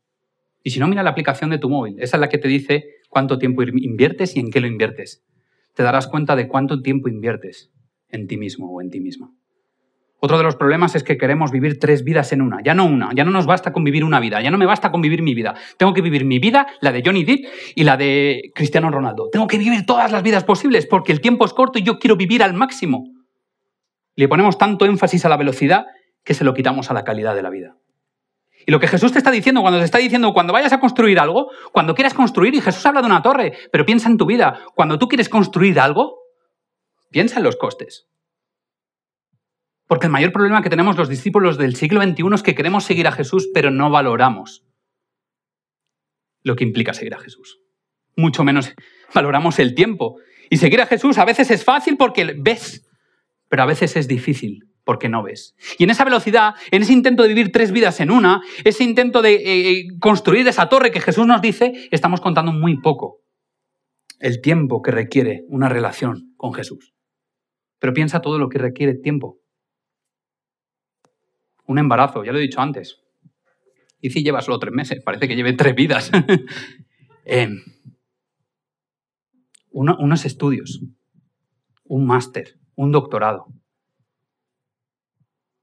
Y 0.64 0.70
si 0.70 0.80
no, 0.80 0.88
mira 0.88 1.02
la 1.02 1.10
aplicación 1.10 1.50
de 1.50 1.58
tu 1.58 1.68
móvil. 1.68 1.96
Esa 2.00 2.16
es 2.16 2.20
la 2.20 2.30
que 2.30 2.38
te 2.38 2.48
dice 2.48 2.86
cuánto 3.10 3.38
tiempo 3.38 3.62
inviertes 3.62 4.34
y 4.34 4.40
en 4.40 4.50
qué 4.50 4.60
lo 4.60 4.66
inviertes. 4.66 5.22
Te 5.74 5.82
darás 5.82 6.08
cuenta 6.08 6.34
de 6.34 6.48
cuánto 6.48 6.80
tiempo 6.80 7.08
inviertes 7.08 7.70
en 8.08 8.26
ti 8.26 8.38
mismo 8.38 8.70
o 8.72 8.80
en 8.80 8.90
ti 8.90 8.98
misma. 8.98 9.30
Otro 10.20 10.38
de 10.38 10.44
los 10.44 10.56
problemas 10.56 10.94
es 10.94 11.02
que 11.02 11.18
queremos 11.18 11.50
vivir 11.52 11.78
tres 11.78 12.02
vidas 12.02 12.32
en 12.32 12.40
una. 12.40 12.62
Ya 12.64 12.74
no 12.74 12.86
una, 12.86 13.10
ya 13.14 13.24
no 13.24 13.30
nos 13.30 13.44
basta 13.44 13.74
con 13.74 13.84
vivir 13.84 14.04
una 14.04 14.20
vida, 14.20 14.40
ya 14.40 14.50
no 14.50 14.56
me 14.56 14.64
basta 14.64 14.90
con 14.90 15.02
vivir 15.02 15.20
mi 15.20 15.34
vida. 15.34 15.54
Tengo 15.76 15.92
que 15.92 16.00
vivir 16.00 16.24
mi 16.24 16.38
vida, 16.38 16.66
la 16.80 16.92
de 16.92 17.02
Johnny 17.04 17.24
Depp 17.24 17.44
y 17.74 17.84
la 17.84 17.98
de 17.98 18.50
Cristiano 18.54 18.90
Ronaldo. 18.90 19.28
Tengo 19.30 19.46
que 19.46 19.58
vivir 19.58 19.84
todas 19.84 20.10
las 20.10 20.22
vidas 20.22 20.44
posibles 20.44 20.86
porque 20.86 21.12
el 21.12 21.20
tiempo 21.20 21.44
es 21.44 21.52
corto 21.52 21.78
y 21.78 21.82
yo 21.82 21.98
quiero 21.98 22.16
vivir 22.16 22.42
al 22.42 22.54
máximo. 22.54 23.04
Le 24.16 24.26
ponemos 24.26 24.56
tanto 24.56 24.86
énfasis 24.86 25.26
a 25.26 25.28
la 25.28 25.36
velocidad 25.36 25.84
que 26.24 26.32
se 26.32 26.44
lo 26.44 26.54
quitamos 26.54 26.90
a 26.90 26.94
la 26.94 27.04
calidad 27.04 27.34
de 27.34 27.42
la 27.42 27.50
vida. 27.50 27.76
Y 28.66 28.72
lo 28.72 28.80
que 28.80 28.88
Jesús 28.88 29.12
te 29.12 29.18
está 29.18 29.30
diciendo, 29.30 29.60
cuando 29.60 29.78
te 29.78 29.84
está 29.84 29.98
diciendo, 29.98 30.32
cuando 30.32 30.52
vayas 30.52 30.72
a 30.72 30.80
construir 30.80 31.18
algo, 31.18 31.50
cuando 31.72 31.94
quieras 31.94 32.14
construir, 32.14 32.54
y 32.54 32.60
Jesús 32.60 32.84
habla 32.86 33.00
de 33.00 33.06
una 33.06 33.22
torre, 33.22 33.52
pero 33.70 33.84
piensa 33.84 34.08
en 34.08 34.16
tu 34.16 34.26
vida, 34.26 34.60
cuando 34.74 34.98
tú 34.98 35.08
quieres 35.08 35.28
construir 35.28 35.78
algo, 35.78 36.18
piensa 37.10 37.38
en 37.38 37.44
los 37.44 37.56
costes. 37.56 38.06
Porque 39.86 40.06
el 40.06 40.12
mayor 40.12 40.32
problema 40.32 40.62
que 40.62 40.70
tenemos 40.70 40.96
los 40.96 41.08
discípulos 41.08 41.58
del 41.58 41.76
siglo 41.76 42.02
XXI 42.02 42.24
es 42.34 42.42
que 42.42 42.54
queremos 42.54 42.84
seguir 42.84 43.06
a 43.06 43.12
Jesús, 43.12 43.50
pero 43.52 43.70
no 43.70 43.90
valoramos 43.90 44.64
lo 46.42 46.56
que 46.56 46.64
implica 46.64 46.94
seguir 46.94 47.14
a 47.14 47.20
Jesús. 47.20 47.60
Mucho 48.16 48.44
menos 48.44 48.72
valoramos 49.14 49.58
el 49.58 49.74
tiempo. 49.74 50.16
Y 50.50 50.56
seguir 50.56 50.80
a 50.80 50.86
Jesús 50.86 51.18
a 51.18 51.24
veces 51.24 51.50
es 51.50 51.64
fácil 51.64 51.96
porque 51.96 52.34
ves, 52.38 52.86
pero 53.48 53.62
a 53.62 53.66
veces 53.66 53.96
es 53.96 54.08
difícil 54.08 54.73
porque 54.84 55.08
no 55.08 55.22
ves. 55.22 55.56
Y 55.78 55.84
en 55.84 55.90
esa 55.90 56.04
velocidad, 56.04 56.54
en 56.70 56.82
ese 56.82 56.92
intento 56.92 57.22
de 57.22 57.28
vivir 57.28 57.52
tres 57.52 57.72
vidas 57.72 58.00
en 58.00 58.10
una, 58.10 58.42
ese 58.64 58.84
intento 58.84 59.22
de 59.22 59.34
eh, 59.34 59.70
eh, 59.70 59.86
construir 59.98 60.46
esa 60.46 60.68
torre 60.68 60.90
que 60.90 61.00
Jesús 61.00 61.26
nos 61.26 61.40
dice, 61.40 61.88
estamos 61.90 62.20
contando 62.20 62.52
muy 62.52 62.80
poco 62.80 63.20
el 64.20 64.40
tiempo 64.40 64.82
que 64.82 64.90
requiere 64.90 65.44
una 65.48 65.68
relación 65.68 66.34
con 66.36 66.52
Jesús. 66.54 66.94
Pero 67.78 67.92
piensa 67.92 68.20
todo 68.20 68.38
lo 68.38 68.48
que 68.48 68.58
requiere 68.58 68.94
tiempo 68.94 69.38
un 71.66 71.78
embarazo, 71.78 72.24
ya 72.24 72.32
lo 72.32 72.38
he 72.38 72.42
dicho 72.42 72.60
antes. 72.60 73.00
Y 74.00 74.10
si 74.10 74.22
lleva 74.22 74.42
solo 74.42 74.58
tres 74.58 74.72
meses, 74.72 75.02
parece 75.02 75.28
que 75.28 75.36
lleve 75.36 75.54
tres 75.54 75.74
vidas. 75.74 76.10
Em, 77.26 77.62
unos 79.70 80.26
estudios, 80.26 80.82
un 81.84 82.06
máster, 82.06 82.58
un 82.74 82.92
doctorado, 82.92 83.46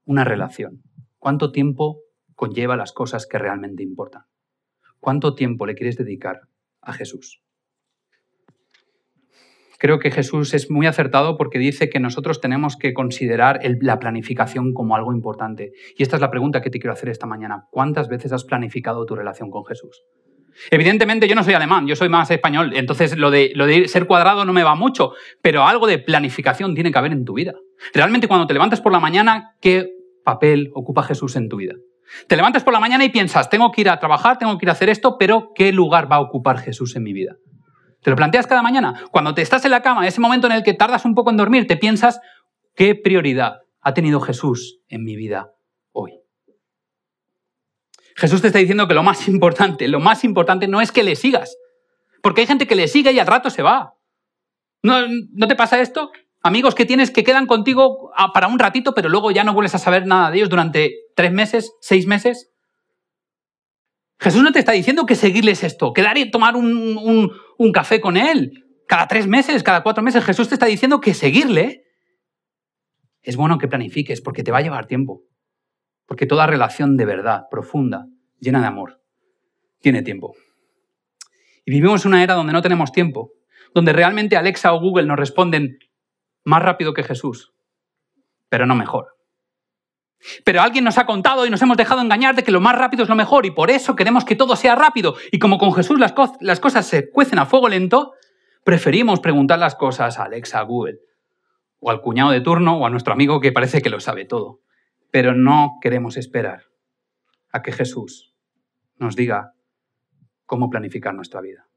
una 0.04 0.24
relación. 0.24 0.82
¿Cuánto 1.18 1.52
tiempo 1.52 2.00
conlleva 2.34 2.76
las 2.76 2.92
cosas 2.92 3.26
que 3.26 3.38
realmente 3.38 3.82
importan? 3.82 4.22
¿Cuánto 5.00 5.34
tiempo 5.34 5.66
le 5.66 5.74
quieres 5.74 5.96
dedicar 5.96 6.40
a 6.80 6.92
Jesús? 6.92 7.42
creo 9.82 9.98
que 9.98 10.12
Jesús 10.12 10.54
es 10.54 10.70
muy 10.70 10.86
acertado 10.86 11.36
porque 11.36 11.58
dice 11.58 11.90
que 11.90 11.98
nosotros 11.98 12.40
tenemos 12.40 12.76
que 12.76 12.94
considerar 12.94 13.58
la 13.80 13.98
planificación 13.98 14.74
como 14.74 14.94
algo 14.94 15.12
importante. 15.12 15.72
Y 15.98 16.04
esta 16.04 16.14
es 16.14 16.22
la 16.22 16.30
pregunta 16.30 16.60
que 16.60 16.70
te 16.70 16.78
quiero 16.78 16.92
hacer 16.92 17.08
esta 17.08 17.26
mañana. 17.26 17.66
¿Cuántas 17.68 18.06
veces 18.06 18.32
has 18.32 18.44
planificado 18.44 19.04
tu 19.06 19.16
relación 19.16 19.50
con 19.50 19.64
Jesús? 19.64 20.04
Evidentemente 20.70 21.28
yo 21.28 21.34
no 21.34 21.44
soy 21.44 21.54
alemán, 21.54 21.86
yo 21.86 21.96
soy 21.96 22.08
más 22.08 22.30
español, 22.30 22.72
entonces 22.74 23.16
lo 23.16 23.30
de, 23.30 23.84
ser 23.88 24.06
cuadrado 24.06 24.44
no 24.44 24.52
me 24.52 24.62
va 24.62 24.74
mucho, 24.74 25.12
pero 25.40 25.66
algo 25.66 25.86
de 25.86 25.98
planificación 25.98 26.74
tiene 26.74 26.92
que 26.92 26.98
haber 26.98 27.12
en 27.12 27.24
tu 27.24 27.34
vida. 27.34 27.54
Realmente 27.92 28.28
cuando 28.28 28.46
te 28.46 28.52
levantas 28.52 28.80
por 28.80 28.92
la 28.92 29.00
mañana, 29.00 29.56
¿qué 29.60 29.90
papel 30.24 30.70
ocupa 30.74 31.02
Jesús 31.02 31.36
en 31.36 31.48
tu 31.48 31.56
vida? 31.56 31.74
Te 32.28 32.36
levantas 32.36 32.62
por 32.62 32.72
la 32.72 32.80
mañana 32.80 33.04
y 33.04 33.08
piensas, 33.08 33.48
tengo 33.48 33.70
que 33.72 33.80
ir 33.80 33.88
a 33.88 33.98
trabajar, 33.98 34.38
tengo 34.38 34.56
que 34.58 34.66
ir 34.66 34.68
a 34.68 34.72
hacer 34.72 34.88
esto, 34.88 35.16
pero 35.18 35.52
¿qué 35.54 35.72
lugar 35.72 36.10
va 36.10 36.16
a 36.16 36.20
ocupar 36.20 36.58
Jesús 36.58 36.94
en 36.96 37.02
mi 37.02 37.12
vida? 37.12 37.36
¿Te 38.02 38.10
lo 38.10 38.16
planteas 38.16 38.46
cada 38.46 38.62
mañana? 38.62 38.94
Cuando 39.10 39.32
te 39.34 39.42
estás 39.42 39.64
en 39.64 39.70
la 39.70 39.80
cama, 39.80 40.06
ese 40.06 40.20
momento 40.20 40.46
en 40.48 40.54
el 40.54 40.62
que 40.62 40.74
tardas 40.74 41.04
un 41.04 41.14
poco 41.14 41.30
en 41.30 41.36
dormir, 41.36 41.66
te 41.66 41.76
piensas, 41.76 42.20
¿qué 42.74 42.94
prioridad 42.94 43.60
ha 43.80 43.94
tenido 43.94 44.20
Jesús 44.20 44.80
en 44.88 45.04
mi 45.04 45.16
vida? 45.16 45.52
Jesús 48.16 48.40
te 48.40 48.48
está 48.48 48.58
diciendo 48.58 48.88
que 48.88 48.94
lo 48.94 49.02
más 49.02 49.28
importante, 49.28 49.88
lo 49.88 50.00
más 50.00 50.24
importante 50.24 50.68
no 50.68 50.80
es 50.80 50.92
que 50.92 51.02
le 51.02 51.16
sigas, 51.16 51.56
porque 52.22 52.42
hay 52.42 52.46
gente 52.46 52.66
que 52.66 52.74
le 52.74 52.88
sigue 52.88 53.12
y 53.12 53.18
al 53.18 53.26
rato 53.26 53.50
se 53.50 53.62
va. 53.62 53.94
¿No, 54.82 54.96
¿No 55.32 55.48
te 55.48 55.56
pasa 55.56 55.80
esto? 55.80 56.10
Amigos 56.42 56.74
que 56.74 56.84
tienes 56.84 57.10
que 57.10 57.22
quedan 57.22 57.46
contigo 57.46 58.10
para 58.34 58.48
un 58.48 58.58
ratito, 58.58 58.94
pero 58.94 59.08
luego 59.08 59.30
ya 59.30 59.44
no 59.44 59.54
vuelves 59.54 59.74
a 59.74 59.78
saber 59.78 60.06
nada 60.06 60.30
de 60.30 60.38
ellos 60.38 60.50
durante 60.50 60.92
¿Tres 61.14 61.32
meses? 61.32 61.72
¿Seis 61.80 62.06
meses? 62.06 62.50
Jesús 64.18 64.42
no 64.42 64.52
te 64.52 64.60
está 64.60 64.72
diciendo 64.72 65.04
que 65.04 65.14
seguirle 65.14 65.52
es 65.52 65.64
esto, 65.64 65.92
quedar 65.92 66.16
y 66.16 66.30
tomar 66.30 66.56
un, 66.56 67.32
un 67.58 67.72
café 67.72 68.00
con 68.00 68.16
él 68.16 68.62
cada 68.86 69.08
tres 69.08 69.26
meses, 69.26 69.62
cada 69.62 69.82
cuatro 69.82 70.02
meses. 70.02 70.24
Jesús 70.24 70.48
te 70.48 70.54
está 70.54 70.66
diciendo 70.66 71.00
que 71.00 71.14
seguirle 71.14 71.84
es 73.22 73.36
bueno 73.36 73.58
que 73.58 73.68
planifiques 73.68 74.20
porque 74.20 74.42
te 74.42 74.50
va 74.50 74.58
a 74.58 74.62
llevar 74.62 74.86
tiempo. 74.86 75.22
Porque 76.06 76.26
toda 76.26 76.46
relación 76.46 76.96
de 76.96 77.04
verdad, 77.04 77.44
profunda, 77.50 78.06
llena 78.38 78.60
de 78.60 78.66
amor, 78.66 79.00
tiene 79.80 80.02
tiempo. 80.02 80.34
Y 81.64 81.70
vivimos 81.70 82.04
una 82.04 82.22
era 82.22 82.34
donde 82.34 82.52
no 82.52 82.62
tenemos 82.62 82.92
tiempo, 82.92 83.32
donde 83.74 83.92
realmente 83.92 84.36
Alexa 84.36 84.72
o 84.72 84.80
Google 84.80 85.06
nos 85.06 85.18
responden 85.18 85.78
más 86.44 86.62
rápido 86.62 86.92
que 86.92 87.04
Jesús, 87.04 87.52
pero 88.48 88.66
no 88.66 88.74
mejor. 88.74 89.16
Pero 90.44 90.62
alguien 90.62 90.84
nos 90.84 90.98
ha 90.98 91.06
contado 91.06 91.46
y 91.46 91.50
nos 91.50 91.62
hemos 91.62 91.76
dejado 91.76 92.00
engañar 92.00 92.34
de 92.36 92.44
que 92.44 92.52
lo 92.52 92.60
más 92.60 92.76
rápido 92.76 93.02
es 93.02 93.08
lo 93.08 93.16
mejor 93.16 93.44
y 93.44 93.50
por 93.50 93.70
eso 93.70 93.96
queremos 93.96 94.24
que 94.24 94.36
todo 94.36 94.54
sea 94.56 94.74
rápido. 94.74 95.16
Y 95.32 95.38
como 95.38 95.58
con 95.58 95.72
Jesús 95.72 95.98
las, 95.98 96.14
las 96.40 96.60
cosas 96.60 96.86
se 96.86 97.10
cuecen 97.10 97.38
a 97.38 97.46
fuego 97.46 97.68
lento, 97.68 98.12
preferimos 98.64 99.20
preguntar 99.20 99.58
las 99.58 99.74
cosas 99.74 100.18
a 100.18 100.24
Alexa, 100.24 100.60
a 100.60 100.62
Google, 100.62 100.98
o 101.80 101.90
al 101.90 102.00
cuñado 102.00 102.30
de 102.30 102.40
turno, 102.40 102.78
o 102.78 102.86
a 102.86 102.90
nuestro 102.90 103.12
amigo 103.12 103.40
que 103.40 103.52
parece 103.52 103.82
que 103.82 103.90
lo 103.90 103.98
sabe 103.98 104.24
todo. 104.24 104.60
Pero 105.12 105.36
no 105.36 105.78
queremos 105.80 106.16
esperar 106.16 106.64
a 107.52 107.62
que 107.62 107.70
Jesús 107.70 108.34
nos 108.98 109.14
diga 109.14 109.52
cómo 110.46 110.70
planificar 110.70 111.14
nuestra 111.14 111.40
vida. 111.40 111.68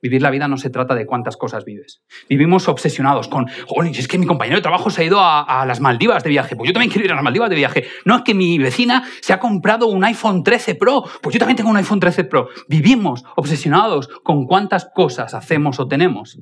Vivir 0.00 0.20
la 0.20 0.30
vida 0.30 0.48
no 0.48 0.58
se 0.58 0.68
trata 0.68 0.94
de 0.94 1.06
cuántas 1.06 1.36
cosas 1.36 1.64
vives. 1.64 2.02
Vivimos 2.28 2.68
obsesionados 2.68 3.26
con, 3.26 3.46
si 3.48 4.00
es 4.00 4.06
que 4.06 4.18
mi 4.18 4.26
compañero 4.26 4.56
de 4.58 4.62
trabajo 4.62 4.90
se 4.90 5.00
ha 5.00 5.04
ido 5.04 5.18
a, 5.18 5.64
las 5.66 5.80
Maldivas 5.80 6.22
de 6.22 6.30
viaje, 6.30 6.56
pues 6.56 6.68
yo 6.68 6.74
también 6.74 6.92
quiero 6.92 7.06
ir 7.06 7.12
a 7.12 7.14
las 7.14 7.24
Maldivas 7.24 7.48
de 7.50 7.56
viaje. 7.56 7.84
No 8.04 8.16
es 8.16 8.22
que 8.22 8.34
mi 8.34 8.58
vecina 8.58 9.04
se 9.22 9.32
ha 9.32 9.40
comprado 9.40 9.86
un 9.86 10.04
iPhone 10.04 10.44
13 10.44 10.74
Pro, 10.74 11.04
pues 11.22 11.32
yo 11.32 11.38
también 11.38 11.56
tengo 11.56 11.70
un 11.70 11.76
iPhone 11.78 12.00
13 12.00 12.24
Pro. 12.24 12.48
Vivimos 12.68 13.24
obsesionados 13.34 14.08
con 14.22 14.46
cuántas 14.46 14.84
cosas 14.94 15.32
hacemos 15.32 15.80
o 15.80 15.88
tenemos. 15.88 16.38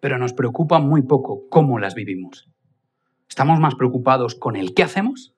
Pero 0.00 0.16
nos 0.18 0.32
preocupa 0.32 0.78
muy 0.78 1.02
poco 1.02 1.46
cómo 1.50 1.78
las 1.78 1.94
vivimos. 1.94 2.48
Estamos 3.28 3.60
más 3.60 3.74
preocupados 3.74 4.34
con 4.34 4.56
el 4.56 4.74
qué 4.74 4.82
hacemos 4.82 5.34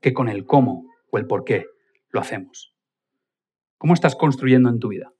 que 0.00 0.12
con 0.12 0.28
el 0.28 0.44
cómo 0.44 0.84
o 1.10 1.18
el 1.18 1.26
por 1.26 1.44
qué 1.44 1.66
lo 2.10 2.20
hacemos. 2.20 2.74
¿Cómo 3.78 3.94
estás 3.94 4.16
construyendo 4.16 4.68
en 4.68 4.78
tu 4.78 4.88
vida? 4.88 5.12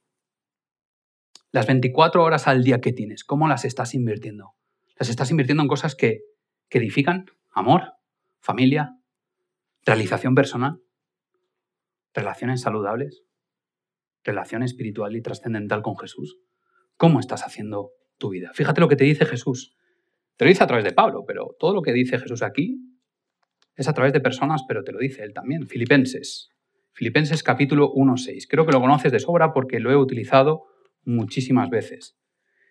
Las 1.50 1.66
24 1.66 2.22
horas 2.22 2.46
al 2.48 2.64
día 2.64 2.80
que 2.80 2.92
tienes, 2.92 3.24
¿cómo 3.24 3.48
las 3.48 3.64
estás 3.64 3.94
invirtiendo? 3.94 4.54
¿Las 4.98 5.08
estás 5.08 5.30
invirtiendo 5.30 5.62
en 5.62 5.68
cosas 5.68 5.94
que, 5.94 6.20
que 6.68 6.78
edifican? 6.78 7.26
Amor, 7.52 7.94
familia, 8.40 8.96
realización 9.84 10.34
personal, 10.34 10.80
relaciones 12.12 12.60
saludables, 12.60 13.22
relación 14.24 14.62
espiritual 14.62 15.16
y 15.16 15.22
trascendental 15.22 15.82
con 15.82 15.96
Jesús. 15.96 16.38
¿Cómo 16.96 17.20
estás 17.20 17.42
haciendo 17.42 17.92
tu 18.18 18.30
vida? 18.30 18.50
Fíjate 18.54 18.80
lo 18.80 18.88
que 18.88 18.96
te 18.96 19.04
dice 19.04 19.26
Jesús. 19.26 19.75
Te 20.36 20.44
lo 20.44 20.48
dice 20.48 20.64
a 20.64 20.66
través 20.66 20.84
de 20.84 20.92
Pablo, 20.92 21.24
pero 21.26 21.56
todo 21.58 21.74
lo 21.74 21.82
que 21.82 21.92
dice 21.92 22.18
Jesús 22.18 22.42
aquí 22.42 22.78
es 23.74 23.88
a 23.88 23.92
través 23.92 24.12
de 24.12 24.20
personas, 24.20 24.62
pero 24.66 24.84
te 24.84 24.92
lo 24.92 24.98
dice 24.98 25.22
él 25.22 25.32
también. 25.32 25.66
Filipenses 25.66 26.50
Filipenses 26.96 27.42
capítulo 27.42 27.92
1.6. 27.92 28.46
Creo 28.48 28.64
que 28.64 28.72
lo 28.72 28.80
conoces 28.80 29.12
de 29.12 29.20
sobra 29.20 29.52
porque 29.52 29.80
lo 29.80 29.90
he 29.90 29.96
utilizado 29.96 30.64
muchísimas 31.04 31.68
veces. 31.68 32.16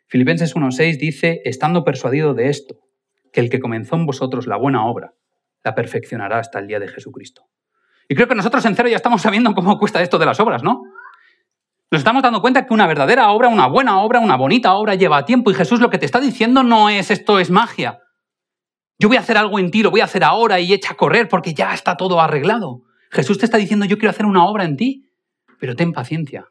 Filipenses 0.08 0.56
1.6 0.56 0.98
dice, 0.98 1.42
estando 1.46 1.84
persuadido 1.84 2.34
de 2.34 2.50
esto, 2.50 2.80
que 3.32 3.40
el 3.40 3.52
que 3.52 3.60
comenzó 3.60 3.96
en 3.96 4.08
vosotros 4.08 4.48
la 4.48 4.58
buena 4.58 4.84
obra, 4.88 5.14
la 5.64 5.76
perfeccionará 5.76 6.40
hasta 6.40 6.58
el 6.58 6.66
día 6.66 6.80
de 6.80 6.88
Jesucristo. 6.88 7.44
Y 8.10 8.16
creo 8.16 8.28
que 8.28 8.34
nosotros 8.34 8.66
en 8.66 8.76
cero 8.76 8.90
ya 8.90 8.96
estamos 8.96 9.22
sabiendo 9.22 9.54
cómo 9.54 9.78
cuesta 9.78 10.02
esto 10.02 10.18
de 10.18 10.26
las 10.26 10.40
obras, 10.40 10.64
¿no? 10.64 10.82
Nos 11.96 12.02
estamos 12.02 12.24
dando 12.24 12.42
cuenta 12.42 12.66
que 12.66 12.74
una 12.74 12.88
verdadera 12.88 13.32
obra, 13.32 13.48
una 13.48 13.68
buena 13.68 14.02
obra, 14.02 14.20
una 14.20 14.36
bonita 14.36 14.74
obra 14.74 14.96
lleva 14.96 15.24
tiempo 15.24 15.50
y 15.50 15.54
Jesús 15.54 15.80
lo 15.80 15.90
que 15.90 15.98
te 15.98 16.06
está 16.06 16.20
diciendo 16.20 16.62
no 16.62 16.90
es 16.90 17.10
esto 17.10 17.40
es 17.40 17.50
magia. 17.50 18.00
Yo 19.00 19.08
voy 19.08 19.16
a 19.16 19.22
hacer 19.22 19.38
algo 19.38 19.60
en 19.60 19.72
ti, 19.72 19.82
lo 19.82 19.92
voy 19.92 20.02
a 20.02 20.04
hacer 20.04 20.26
ahora 20.26 20.60
y 20.60 20.74
echa 20.74 20.92
a 20.92 20.98
correr 20.98 21.30
porque 21.30 21.54
ya 21.54 21.74
está 21.74 21.96
todo 21.96 22.20
arreglado. 22.20 22.82
Jesús 23.12 23.38
te 23.38 23.46
está 23.46 23.58
diciendo, 23.58 23.86
yo 23.86 23.98
quiero 23.98 24.10
hacer 24.10 24.26
una 24.26 24.46
obra 24.46 24.66
en 24.66 24.76
ti, 24.76 25.10
pero 25.58 25.78
ten 25.78 25.94
paciencia, 25.94 26.50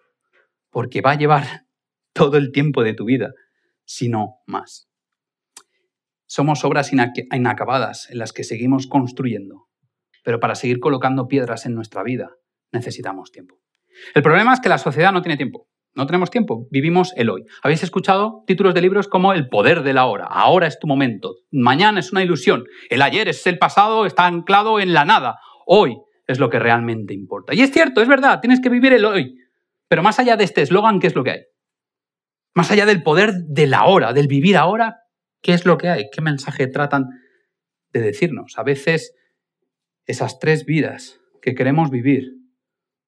porque 0.71 1.03
va 1.03 1.11
a 1.11 1.19
llevar 1.19 1.67
todo 2.15 2.39
el 2.39 2.51
tiempo 2.51 2.83
de 2.83 2.95
tu 2.95 3.05
vida, 3.05 3.35
si 3.85 4.09
no 4.09 4.37
más. 4.47 4.89
Somos 6.25 6.65
obras 6.65 6.91
inacabadas 6.91 8.09
en 8.09 8.17
las 8.17 8.33
que 8.33 8.45
seguimos 8.45 8.87
construyendo, 8.87 9.67
pero 10.23 10.41
para 10.41 10.55
seguir 10.55 10.81
colocando 10.81 11.29
piedras 11.29 11.67
en 11.67 11.75
nuestra 11.75 12.03
vida 12.03 12.31
necesitamos 12.73 13.31
tiempo. 13.31 13.64
El 14.15 14.23
problema 14.23 14.53
es 14.53 14.61
que 14.61 14.69
la 14.69 14.79
sociedad 14.79 15.13
no 15.13 15.23
tiene 15.23 15.37
tiempo. 15.37 15.69
No 15.97 16.07
tenemos 16.07 16.31
tiempo, 16.31 16.67
vivimos 16.71 17.13
el 17.17 17.31
hoy. 17.31 17.45
¿Habéis 17.63 17.85
escuchado 17.85 18.43
títulos 18.49 18.75
de 18.75 18.81
libros 18.81 19.07
como 19.07 19.33
El 19.33 19.49
poder 19.49 19.83
de 19.83 19.93
la 19.93 20.07
hora? 20.07 20.27
Ahora 20.29 20.67
es 20.67 20.81
tu 20.81 20.89
momento. 20.89 21.37
Mañana 21.53 22.01
es 22.01 22.11
una 22.11 22.23
ilusión. 22.23 22.65
El 22.91 23.01
ayer 23.01 23.29
es 23.29 23.47
el 23.47 23.59
pasado, 23.59 24.05
está 24.05 24.27
anclado 24.27 24.81
en 24.81 24.93
la 24.93 25.05
nada. 25.05 25.39
Hoy 25.67 25.97
es 26.27 26.41
lo 26.41 26.51
que 26.51 26.59
realmente 26.59 27.15
importa. 27.15 27.55
Y 27.55 27.61
es 27.61 27.71
cierto, 27.71 28.03
es 28.03 28.09
verdad, 28.09 28.41
tienes 28.41 28.61
que 28.61 28.71
vivir 28.71 28.93
el 28.93 29.05
hoy. 29.05 29.37
Pero 29.89 30.03
más 30.03 30.19
allá 30.19 30.37
de 30.37 30.45
este 30.45 30.63
eslogan, 30.63 30.99
¿qué 30.99 31.07
es 31.07 31.15
lo 31.15 31.23
que 31.23 31.31
hay? 31.31 31.41
Más 32.55 32.71
allá 32.73 32.87
del 32.87 33.03
poder 33.03 33.33
de 33.47 33.67
la 33.69 33.85
hora, 33.85 34.13
del 34.13 34.27
vivir 34.27 34.57
ahora, 34.57 34.97
¿qué 35.43 35.53
es 35.53 35.65
lo 35.65 35.79
que 35.79 35.89
hay? 35.89 36.07
¿Qué 36.13 36.21
mensaje 36.23 36.67
tratan 36.67 37.05
de 37.93 38.01
decirnos? 38.01 38.55
A 38.57 38.65
veces 38.65 39.15
esas 40.07 40.41
tres 40.41 40.65
vidas 40.65 41.21
que 41.41 41.55
queremos 41.55 41.91
vivir 41.91 42.33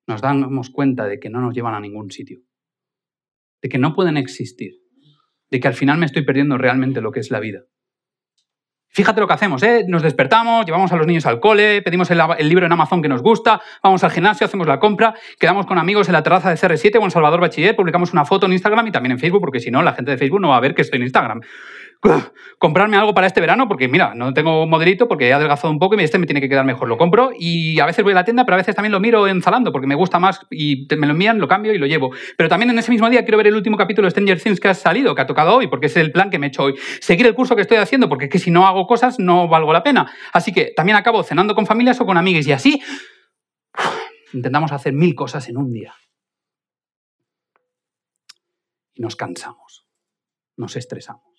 nos 0.07 0.21
damos 0.21 0.71
cuenta 0.71 1.07
de 1.07 1.19
que 1.19 1.31
no 1.31 1.41
nos 1.41 1.55
llevan 1.55 1.75
a 1.75 1.81
ningún 1.81 2.11
sitio, 2.11 2.41
de 3.63 3.69
que 3.69 3.79
no 3.79 3.95
pueden 3.95 4.17
existir, 4.17 4.75
de 5.51 5.61
que 5.61 5.69
al 5.69 5.75
final 5.75 5.99
me 5.99 6.07
estoy 6.07 6.25
perdiendo 6.25 6.59
realmente 6.59 7.01
lo 7.01 7.13
que 7.13 7.21
es 7.21 7.31
la 7.31 7.41
vida. 7.41 7.61
Fíjate 8.89 9.21
lo 9.21 9.27
que 9.27 9.35
hacemos, 9.35 9.63
¿eh? 9.63 9.85
Nos 9.87 10.03
despertamos, 10.03 10.65
llevamos 10.65 10.91
a 10.91 10.97
los 10.97 11.07
niños 11.07 11.27
al 11.27 11.39
cole, 11.39 11.83
pedimos 11.83 12.11
el, 12.11 12.49
libro 12.49 12.65
en 12.65 12.73
Amazon 12.73 13.03
que 13.03 13.11
nos 13.11 13.21
gusta, 13.21 13.61
vamos 13.83 14.03
al 14.05 14.11
gimnasio, 14.11 14.47
hacemos 14.47 14.67
la 14.67 14.81
compra, 14.81 15.15
quedamos 15.39 15.67
con 15.67 15.77
amigos 15.77 16.09
en 16.09 16.15
la 16.15 16.23
terraza 16.23 16.49
de 16.49 16.57
CR7 16.57 16.99
o 17.05 17.11
Salvador 17.11 17.41
Bachiller, 17.41 17.77
publicamos 17.77 18.15
una 18.15 18.25
foto 18.25 18.47
en 18.47 18.55
Instagram 18.55 18.87
y 18.87 18.93
también 18.93 19.13
en 19.13 19.19
Facebook, 19.19 19.41
porque 19.41 19.61
si 19.61 19.71
no, 19.71 19.83
la 19.83 19.93
gente 19.93 20.13
de 20.13 20.17
Facebook 20.17 20.41
no 20.41 20.49
va 20.49 20.57
a 20.57 20.61
ver 20.61 20.75
que 20.75 20.81
estoy 20.81 20.97
en 20.97 21.03
Instagram 21.03 21.43
comprarme 22.59 22.97
algo 22.97 23.15
para 23.15 23.27
este 23.27 23.41
verano 23.41 23.69
porque, 23.69 23.89
mira, 23.89 24.15
no 24.15 24.33
tengo 24.33 24.67
modelito 24.67 25.09
porque 25.09 25.29
he 25.29 25.33
adelgazado 25.33 25.73
un 25.73 25.79
poco 25.79 25.99
y 25.99 26.05
este 26.05 26.19
me 26.19 26.27
tiene 26.27 26.41
que 26.41 26.49
quedar 26.49 26.65
mejor. 26.65 26.89
Lo 26.89 26.97
compro 26.97 27.31
y 27.39 27.79
a 27.81 27.87
veces 27.87 28.05
voy 28.05 28.13
a 28.13 28.17
la 28.17 28.25
tienda, 28.25 28.45
pero 28.45 28.55
a 28.55 28.59
veces 28.59 28.75
también 28.75 28.93
lo 28.93 29.01
miro 29.01 29.27
en 29.27 29.43
Zalando 29.43 29.73
porque 29.73 29.87
me 29.87 29.95
gusta 29.95 30.19
más 30.19 30.41
y 30.51 30.87
me 30.97 31.07
lo 31.07 31.13
envían, 31.13 31.39
lo 31.39 31.49
cambio 31.49 31.73
y 31.73 31.79
lo 31.79 31.87
llevo. 31.87 32.11
Pero 32.37 32.49
también 32.49 32.71
en 32.71 32.79
ese 32.79 32.91
mismo 32.91 33.09
día 33.11 33.23
quiero 33.23 33.39
ver 33.39 33.49
el 33.49 33.55
último 33.55 33.77
capítulo 33.77 34.07
de 34.07 34.11
Stranger 34.11 34.41
Things 34.41 34.61
que 34.61 34.69
ha 34.69 34.75
salido, 34.75 35.15
que 35.15 35.23
ha 35.23 35.27
tocado 35.27 35.55
hoy, 35.55 35.69
porque 35.69 35.87
es 35.87 35.97
el 35.97 36.13
plan 36.13 36.31
que 36.31 36.39
me 36.39 36.47
he 36.47 36.49
hecho 36.49 36.65
hoy. 36.65 36.75
Seguir 37.01 37.27
el 37.27 37.35
curso 37.35 37.57
que 37.57 37.63
estoy 37.63 37.79
haciendo 37.79 38.09
porque 38.09 38.27
es 38.27 38.31
que 38.31 38.39
si 38.39 38.51
no 38.51 38.67
hago 38.67 38.87
cosas 38.87 39.19
no 39.19 39.49
valgo 39.49 39.73
la 39.73 39.83
pena. 39.83 40.11
Así 40.33 40.53
que 40.53 40.73
también 40.77 40.97
acabo 40.97 41.23
cenando 41.23 41.55
con 41.55 41.67
familias 41.67 42.01
o 42.01 42.07
con 42.07 42.17
amigos 42.17 42.47
y 42.47 42.53
así 42.53 42.83
intentamos 44.33 44.73
hacer 44.73 44.93
mil 44.93 45.15
cosas 45.15 45.49
en 45.49 45.57
un 45.57 45.73
día. 45.73 45.95
Y 48.95 49.03
nos 49.03 49.15
cansamos, 49.15 49.87
nos 50.57 50.75
estresamos 50.77 51.36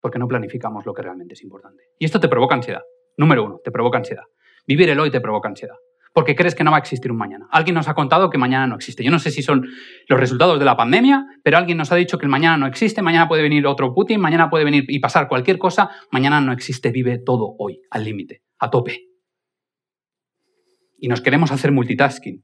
porque 0.00 0.18
no 0.18 0.28
planificamos 0.28 0.86
lo 0.86 0.94
que 0.94 1.02
realmente 1.02 1.34
es 1.34 1.42
importante. 1.42 1.84
Y 1.98 2.04
esto 2.04 2.20
te 2.20 2.28
provoca 2.28 2.54
ansiedad. 2.54 2.82
Número 3.16 3.44
uno, 3.44 3.60
te 3.62 3.70
provoca 3.70 3.98
ansiedad. 3.98 4.24
Vivir 4.66 4.88
el 4.90 5.00
hoy 5.00 5.10
te 5.10 5.20
provoca 5.20 5.48
ansiedad. 5.48 5.76
Porque 6.12 6.34
crees 6.34 6.54
que 6.54 6.64
no 6.64 6.72
va 6.72 6.78
a 6.78 6.80
existir 6.80 7.12
un 7.12 7.18
mañana. 7.18 7.46
Alguien 7.50 7.74
nos 7.74 7.86
ha 7.88 7.94
contado 7.94 8.30
que 8.30 8.38
mañana 8.38 8.66
no 8.66 8.74
existe. 8.74 9.04
Yo 9.04 9.12
no 9.12 9.20
sé 9.20 9.30
si 9.30 9.42
son 9.42 9.68
los 10.08 10.18
resultados 10.18 10.58
de 10.58 10.64
la 10.64 10.76
pandemia, 10.76 11.24
pero 11.44 11.56
alguien 11.56 11.78
nos 11.78 11.92
ha 11.92 11.96
dicho 11.96 12.18
que 12.18 12.26
el 12.26 12.30
mañana 12.30 12.56
no 12.56 12.66
existe, 12.66 13.00
mañana 13.00 13.28
puede 13.28 13.42
venir 13.42 13.66
otro 13.66 13.94
Putin, 13.94 14.20
mañana 14.20 14.50
puede 14.50 14.64
venir 14.64 14.84
y 14.88 14.98
pasar 14.98 15.28
cualquier 15.28 15.58
cosa, 15.58 15.90
mañana 16.10 16.40
no 16.40 16.52
existe, 16.52 16.90
vive 16.90 17.18
todo 17.18 17.54
hoy, 17.58 17.80
al 17.90 18.04
límite, 18.04 18.42
a 18.58 18.70
tope. 18.70 19.06
Y 20.98 21.08
nos 21.08 21.20
queremos 21.20 21.52
hacer 21.52 21.70
multitasking, 21.70 22.42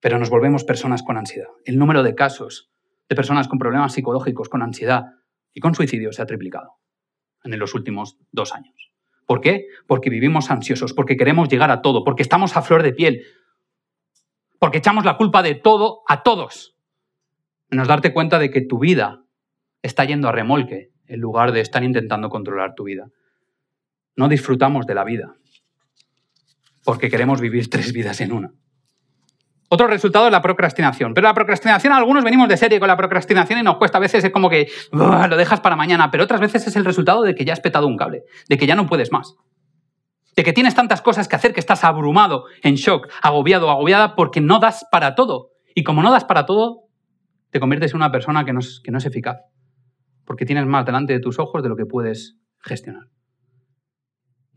pero 0.00 0.18
nos 0.18 0.30
volvemos 0.30 0.64
personas 0.64 1.02
con 1.02 1.16
ansiedad. 1.16 1.48
El 1.64 1.78
número 1.78 2.04
de 2.04 2.14
casos 2.14 2.70
de 3.08 3.16
personas 3.16 3.48
con 3.48 3.58
problemas 3.58 3.92
psicológicos, 3.92 4.48
con 4.48 4.62
ansiedad, 4.62 5.02
y 5.52 5.60
con 5.60 5.74
suicidio 5.74 6.12
se 6.12 6.22
ha 6.22 6.26
triplicado 6.26 6.78
en 7.44 7.58
los 7.58 7.74
últimos 7.74 8.18
dos 8.32 8.54
años. 8.54 8.92
¿Por 9.26 9.40
qué? 9.40 9.66
Porque 9.86 10.10
vivimos 10.10 10.50
ansiosos, 10.50 10.92
porque 10.92 11.16
queremos 11.16 11.48
llegar 11.48 11.70
a 11.70 11.82
todo, 11.82 12.04
porque 12.04 12.22
estamos 12.22 12.56
a 12.56 12.62
flor 12.62 12.82
de 12.82 12.92
piel, 12.92 13.22
porque 14.58 14.78
echamos 14.78 15.04
la 15.04 15.16
culpa 15.16 15.42
de 15.42 15.54
todo 15.54 16.02
a 16.08 16.22
todos. 16.22 16.76
Menos 17.70 17.88
darte 17.88 18.12
cuenta 18.12 18.38
de 18.38 18.50
que 18.50 18.60
tu 18.60 18.78
vida 18.78 19.22
está 19.82 20.04
yendo 20.04 20.28
a 20.28 20.32
remolque 20.32 20.90
en 21.06 21.20
lugar 21.20 21.52
de 21.52 21.60
estar 21.60 21.82
intentando 21.84 22.28
controlar 22.28 22.74
tu 22.74 22.84
vida. 22.84 23.08
No 24.16 24.28
disfrutamos 24.28 24.86
de 24.86 24.94
la 24.94 25.04
vida 25.04 25.34
porque 26.84 27.10
queremos 27.10 27.40
vivir 27.40 27.70
tres 27.70 27.92
vidas 27.92 28.20
en 28.20 28.32
una. 28.32 28.52
Otro 29.72 29.86
resultado 29.86 30.26
es 30.26 30.32
la 30.32 30.42
procrastinación. 30.42 31.14
Pero 31.14 31.28
la 31.28 31.34
procrastinación, 31.34 31.92
algunos 31.92 32.24
venimos 32.24 32.48
de 32.48 32.56
serie 32.56 32.80
con 32.80 32.88
la 32.88 32.96
procrastinación 32.96 33.60
y 33.60 33.62
nos 33.62 33.76
cuesta. 33.76 33.98
A 33.98 34.00
veces 34.00 34.24
es 34.24 34.30
como 34.32 34.50
que 34.50 34.68
lo 34.90 35.36
dejas 35.36 35.60
para 35.60 35.76
mañana, 35.76 36.10
pero 36.10 36.24
otras 36.24 36.40
veces 36.40 36.66
es 36.66 36.74
el 36.74 36.84
resultado 36.84 37.22
de 37.22 37.36
que 37.36 37.44
ya 37.44 37.52
has 37.52 37.60
petado 37.60 37.86
un 37.86 37.96
cable, 37.96 38.24
de 38.48 38.58
que 38.58 38.66
ya 38.66 38.74
no 38.74 38.88
puedes 38.88 39.12
más. 39.12 39.36
De 40.34 40.42
que 40.42 40.52
tienes 40.52 40.74
tantas 40.74 41.02
cosas 41.02 41.28
que 41.28 41.36
hacer 41.36 41.54
que 41.54 41.60
estás 41.60 41.84
abrumado, 41.84 42.46
en 42.64 42.74
shock, 42.74 43.06
agobiado, 43.22 43.70
agobiada 43.70 44.16
porque 44.16 44.40
no 44.40 44.58
das 44.58 44.84
para 44.90 45.14
todo. 45.14 45.52
Y 45.72 45.84
como 45.84 46.02
no 46.02 46.10
das 46.10 46.24
para 46.24 46.46
todo, 46.46 46.88
te 47.50 47.60
conviertes 47.60 47.92
en 47.92 47.98
una 47.98 48.10
persona 48.10 48.44
que 48.44 48.52
no 48.52 48.58
es, 48.58 48.80
que 48.82 48.90
no 48.90 48.98
es 48.98 49.06
eficaz. 49.06 49.36
Porque 50.24 50.46
tienes 50.46 50.66
más 50.66 50.84
delante 50.84 51.12
de 51.12 51.20
tus 51.20 51.38
ojos 51.38 51.62
de 51.62 51.68
lo 51.68 51.76
que 51.76 51.86
puedes 51.86 52.38
gestionar. 52.58 53.04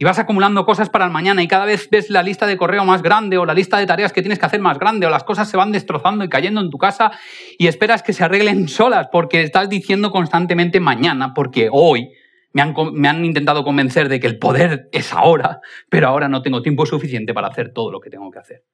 Y 0.04 0.06
vas 0.06 0.20
acumulando 0.20 0.66
cosas 0.66 0.90
para 0.90 1.06
el 1.06 1.12
mañana 1.12 1.44
y 1.44 1.48
cada 1.48 1.64
vez 1.64 1.90
ves 1.90 2.10
la 2.10 2.24
lista 2.24 2.46
de 2.46 2.58
correo 2.58 2.84
más 2.84 3.02
grande 3.02 3.38
o 3.38 3.46
la 3.46 3.54
lista 3.54 3.78
de 3.78 3.86
tareas 3.86 4.12
que 4.12 4.22
tienes 4.22 4.38
que 4.38 4.46
hacer 4.46 4.60
más 4.60 4.78
grande 4.78 5.08
o 5.08 5.10
las 5.10 5.24
cosas 5.24 5.50
se 5.50 5.56
van 5.56 5.72
destrozando 5.72 6.26
y 6.26 6.28
cayendo 6.28 6.60
en 6.60 6.70
tu 6.70 6.78
casa 6.78 7.14
y 7.58 7.68
esperas 7.68 8.04
que 8.04 8.12
se 8.12 8.22
arreglen 8.22 8.68
solas 8.68 9.08
porque 9.14 9.44
estás 9.44 9.70
diciendo 9.70 10.12
constantemente 10.12 10.82
mañana 10.82 11.34
porque 11.34 11.70
hoy 11.72 12.10
me 12.52 12.62
han, 12.62 12.74
me 12.92 13.08
han 13.08 13.24
intentado 13.24 13.64
convencer 13.64 14.10
de 14.10 14.20
que 14.20 14.28
el 14.28 14.40
poder 14.40 14.90
es 14.92 15.14
ahora, 15.14 15.62
pero 15.90 16.10
ahora 16.10 16.28
no 16.28 16.42
tengo 16.42 16.62
tiempo 16.62 16.86
suficiente 16.86 17.34
para 17.34 17.48
hacer 17.48 17.72
todo 17.72 17.90
lo 17.90 18.02
que 18.02 18.10
tengo 18.10 18.30
que 18.30 18.40
hacer. 18.40 18.66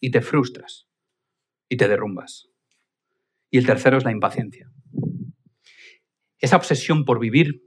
Y 0.00 0.10
te 0.10 0.20
frustras 0.20 0.88
y 1.68 1.76
te 1.76 1.86
derrumbas. 1.86 2.48
Y 3.52 3.58
el 3.58 3.66
tercero 3.66 3.98
es 3.98 4.04
la 4.04 4.10
impaciencia. 4.10 4.68
Esa 6.40 6.56
obsesión 6.56 7.04
por 7.04 7.20
vivir 7.20 7.62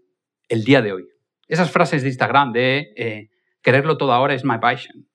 el 0.50 0.66
día 0.66 0.82
de 0.82 0.92
hoy 0.92 1.06
esas 1.50 1.72
frases 1.72 2.04
de 2.04 2.10
Instagram 2.10 2.54
de 2.54 2.94
eh, 2.96 3.30
quererlo 3.62 3.98
todo 3.98 4.14
ahora 4.14 4.36
es 4.36 4.46
my 4.46 4.60
passion, 4.60 5.10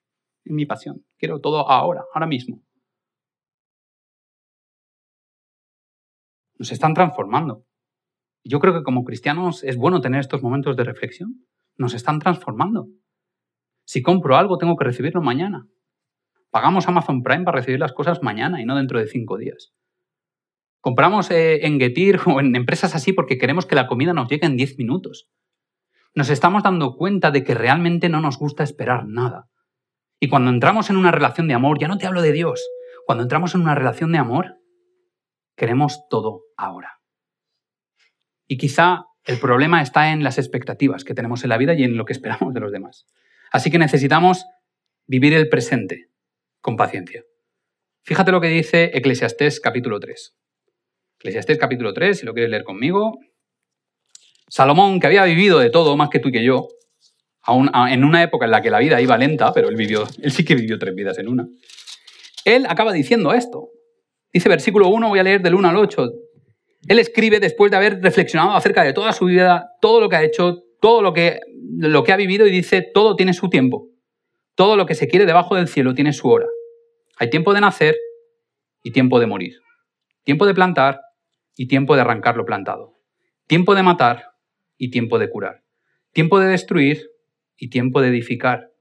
mi 0.44 0.66
pasión. 0.66 1.06
Quiero 1.16 1.40
todo 1.40 1.70
ahora, 1.70 2.04
ahora 2.12 2.26
mismo. 2.26 2.60
Nos 6.58 6.72
están 6.72 6.92
transformando. 6.92 7.64
Yo 8.42 8.58
creo 8.58 8.74
que 8.74 8.82
como 8.82 9.04
cristianos 9.04 9.62
es 9.62 9.76
bueno 9.76 10.00
tener 10.00 10.20
estos 10.20 10.42
momentos 10.42 10.76
de 10.76 10.84
reflexión. 10.84 11.46
Nos 11.76 11.94
están 11.94 12.18
transformando. 12.18 12.88
Si 13.86 14.02
compro 14.02 14.36
algo, 14.36 14.58
tengo 14.58 14.76
que 14.76 14.84
recibirlo 14.84 15.22
mañana. 15.22 15.68
Pagamos 16.50 16.88
Amazon 16.88 17.22
Prime 17.22 17.44
para 17.44 17.58
recibir 17.58 17.78
las 17.78 17.92
cosas 17.92 18.22
mañana 18.22 18.60
y 18.60 18.64
no 18.64 18.76
dentro 18.76 18.98
de 18.98 19.06
cinco 19.06 19.38
días. 19.38 19.72
Compramos 20.80 21.30
eh, 21.30 21.64
en 21.64 21.78
Getir 21.78 22.18
o 22.26 22.40
en 22.40 22.56
empresas 22.56 22.96
así 22.96 23.12
porque 23.12 23.38
queremos 23.38 23.66
que 23.66 23.76
la 23.76 23.86
comida 23.86 24.12
nos 24.12 24.28
llegue 24.28 24.46
en 24.46 24.56
diez 24.56 24.76
minutos 24.78 25.30
nos 26.14 26.30
estamos 26.30 26.62
dando 26.62 26.96
cuenta 26.96 27.30
de 27.30 27.42
que 27.42 27.54
realmente 27.54 28.08
no 28.08 28.20
nos 28.20 28.38
gusta 28.38 28.62
esperar 28.62 29.06
nada. 29.06 29.48
Y 30.20 30.28
cuando 30.28 30.50
entramos 30.50 30.90
en 30.90 30.96
una 30.96 31.10
relación 31.10 31.48
de 31.48 31.54
amor, 31.54 31.78
ya 31.80 31.88
no 31.88 31.98
te 31.98 32.06
hablo 32.06 32.22
de 32.22 32.32
Dios, 32.32 32.64
cuando 33.04 33.22
entramos 33.22 33.54
en 33.54 33.60
una 33.60 33.74
relación 33.74 34.12
de 34.12 34.18
amor, 34.18 34.56
queremos 35.56 36.06
todo 36.08 36.42
ahora. 36.56 37.00
Y 38.46 38.56
quizá 38.56 39.04
el 39.24 39.38
problema 39.38 39.82
está 39.82 40.12
en 40.12 40.22
las 40.22 40.38
expectativas 40.38 41.04
que 41.04 41.14
tenemos 41.14 41.42
en 41.42 41.50
la 41.50 41.58
vida 41.58 41.74
y 41.74 41.82
en 41.82 41.96
lo 41.96 42.04
que 42.04 42.12
esperamos 42.12 42.54
de 42.54 42.60
los 42.60 42.72
demás. 42.72 43.06
Así 43.50 43.70
que 43.70 43.78
necesitamos 43.78 44.46
vivir 45.06 45.34
el 45.34 45.48
presente 45.48 46.10
con 46.60 46.76
paciencia. 46.76 47.24
Fíjate 48.02 48.32
lo 48.32 48.40
que 48.40 48.48
dice 48.48 48.90
Eclesiastés 48.94 49.60
capítulo 49.60 49.98
3. 50.00 50.36
Eclesiastés 51.18 51.58
capítulo 51.58 51.92
3, 51.92 52.18
si 52.18 52.26
lo 52.26 52.34
quieres 52.34 52.50
leer 52.50 52.64
conmigo, 52.64 53.18
Salomón, 54.48 55.00
que 55.00 55.06
había 55.06 55.24
vivido 55.24 55.58
de 55.58 55.70
todo 55.70 55.96
más 55.96 56.10
que 56.10 56.18
tú 56.18 56.28
y 56.28 56.32
que 56.32 56.44
yo, 56.44 56.68
en 57.46 58.04
una 58.04 58.22
época 58.22 58.46
en 58.46 58.50
la 58.50 58.62
que 58.62 58.70
la 58.70 58.78
vida 58.78 59.00
iba 59.00 59.18
lenta, 59.18 59.52
pero 59.52 59.68
él, 59.68 59.76
vivió, 59.76 60.06
él 60.22 60.32
sí 60.32 60.44
que 60.44 60.54
vivió 60.54 60.78
tres 60.78 60.94
vidas 60.94 61.18
en 61.18 61.28
una, 61.28 61.46
él 62.44 62.66
acaba 62.68 62.92
diciendo 62.92 63.32
esto. 63.32 63.70
Dice 64.32 64.48
versículo 64.48 64.88
1, 64.88 65.08
voy 65.08 65.18
a 65.18 65.22
leer 65.22 65.40
del 65.42 65.54
1 65.54 65.68
al 65.68 65.76
8. 65.76 66.10
Él 66.88 66.98
escribe 66.98 67.40
después 67.40 67.70
de 67.70 67.76
haber 67.76 68.02
reflexionado 68.02 68.52
acerca 68.52 68.82
de 68.82 68.92
toda 68.92 69.12
su 69.12 69.26
vida, 69.26 69.70
todo 69.80 70.00
lo 70.00 70.08
que 70.08 70.16
ha 70.16 70.24
hecho, 70.24 70.58
todo 70.80 71.00
lo 71.00 71.12
que, 71.12 71.40
lo 71.78 72.04
que 72.04 72.12
ha 72.12 72.16
vivido 72.16 72.46
y 72.46 72.50
dice, 72.50 72.82
todo 72.92 73.16
tiene 73.16 73.32
su 73.32 73.48
tiempo. 73.48 73.88
Todo 74.54 74.76
lo 74.76 74.86
que 74.86 74.94
se 74.94 75.08
quiere 75.08 75.24
debajo 75.24 75.54
del 75.54 75.68
cielo 75.68 75.94
tiene 75.94 76.12
su 76.12 76.28
hora. 76.28 76.46
Hay 77.16 77.30
tiempo 77.30 77.54
de 77.54 77.60
nacer 77.60 77.96
y 78.82 78.90
tiempo 78.90 79.18
de 79.18 79.26
morir. 79.26 79.54
Tiempo 80.24 80.46
de 80.46 80.54
plantar 80.54 81.00
y 81.56 81.68
tiempo 81.68 81.94
de 81.94 82.02
arrancar 82.02 82.36
lo 82.36 82.44
plantado. 82.44 82.92
Tiempo 83.46 83.74
de 83.74 83.82
matar 83.82 84.33
y 84.76 84.90
tiempo 84.90 85.18
de 85.18 85.30
curar. 85.30 85.64
Tiempo 86.12 86.38
de 86.38 86.46
destruir 86.46 87.10
y 87.56 87.70
tiempo 87.70 88.00
de 88.00 88.08
edificar. 88.08 88.72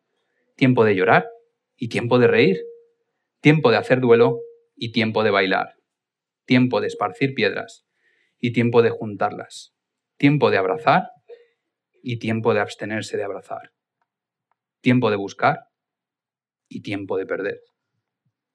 Tiempo 0.55 0.85
de 0.85 0.95
llorar 0.95 1.27
y 1.75 1.89
tiempo 1.89 2.19
de 2.19 2.27
reír. 2.27 2.61
Tiempo 3.41 3.71
de 3.71 3.77
hacer 3.77 3.99
duelo 3.99 4.39
y 4.75 4.91
tiempo 4.91 5.23
de 5.23 5.31
bailar. 5.31 5.75
Tiempo 6.45 6.81
de 6.81 6.87
esparcir 6.87 7.33
piedras 7.33 7.85
y 8.39 8.53
tiempo 8.53 8.81
de 8.81 8.89
juntarlas. 8.89 9.73
Tiempo 10.17 10.51
de 10.51 10.57
abrazar 10.57 11.09
y 12.01 12.19
tiempo 12.19 12.53
de 12.53 12.59
abstenerse 12.59 13.17
de 13.17 13.23
abrazar. 13.23 13.71
Tiempo 14.81 15.09
de 15.09 15.15
buscar 15.15 15.67
y 16.67 16.81
tiempo 16.81 17.17
de 17.17 17.25
perder. 17.25 17.61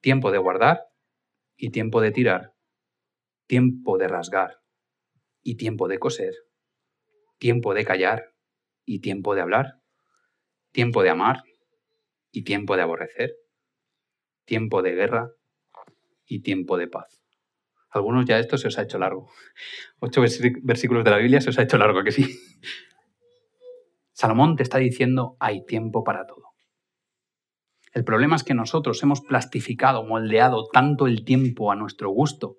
Tiempo 0.01 0.31
de 0.31 0.38
guardar 0.38 0.85
y 1.57 1.70
tiempo 1.70 2.01
de 2.01 2.12
tirar. 2.12 2.53
Tiempo 3.46 3.96
de 3.98 4.09
rasgar 4.09 4.59
y 5.42 5.57
tiempo 5.57 5.88
de 5.88 5.98
coser 5.98 6.35
tiempo 7.38 7.74
de 7.74 7.85
callar 7.85 8.35
y 8.85 9.01
tiempo 9.01 9.35
de 9.35 9.40
hablar, 9.40 9.81
tiempo 10.72 11.03
de 11.03 11.11
amar 11.11 11.42
y 12.31 12.44
tiempo 12.44 12.77
de 12.77 12.83
aborrecer, 12.83 13.35
tiempo 14.44 14.83
de 14.83 14.94
guerra 14.94 15.31
y 16.27 16.40
tiempo 16.42 16.77
de 16.77 16.88
paz. 16.88 17.22
Algunos 17.90 18.27
ya 18.27 18.38
esto 18.38 18.59
se 18.59 18.68
os 18.68 18.79
ha 18.79 18.83
hecho 18.83 18.98
largo. 18.98 19.31
Ocho 20.01 20.20
versículos 20.62 21.05
de 21.05 21.11
la 21.11 21.18
Biblia 21.18 21.40
se 21.40 21.51
os 21.51 21.59
ha 21.59 21.62
hecho 21.62 21.79
largo, 21.79 22.03
que 22.03 22.12
sí. 22.12 22.24
Salomón 24.12 24.57
te 24.57 24.62
está 24.62 24.79
diciendo 24.79 25.37
hay 25.38 25.64
tiempo 25.64 26.03
para 26.05 26.27
todo. 26.27 26.48
El 27.94 28.05
problema 28.05 28.37
es 28.37 28.44
que 28.44 28.55
nosotros 28.55 29.03
hemos 29.03 29.22
plastificado, 29.22 30.05
moldeado 30.05 30.66
tanto 30.72 31.07
el 31.07 31.24
tiempo 31.24 31.72
a 31.72 31.77
nuestro 31.77 32.11
gusto, 32.11 32.59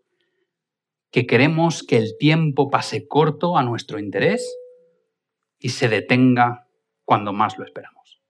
que 1.11 1.25
queremos 1.25 1.83
que 1.83 1.97
el 1.97 2.17
tiempo 2.17 2.69
pase 2.69 3.07
corto 3.07 3.57
a 3.57 3.63
nuestro 3.63 3.99
interés 3.99 4.47
y 5.59 5.69
se 5.69 5.89
detenga 5.89 6.67
cuando 7.03 7.33
más 7.33 7.57
lo 7.57 7.65
esperamos. 7.65 8.21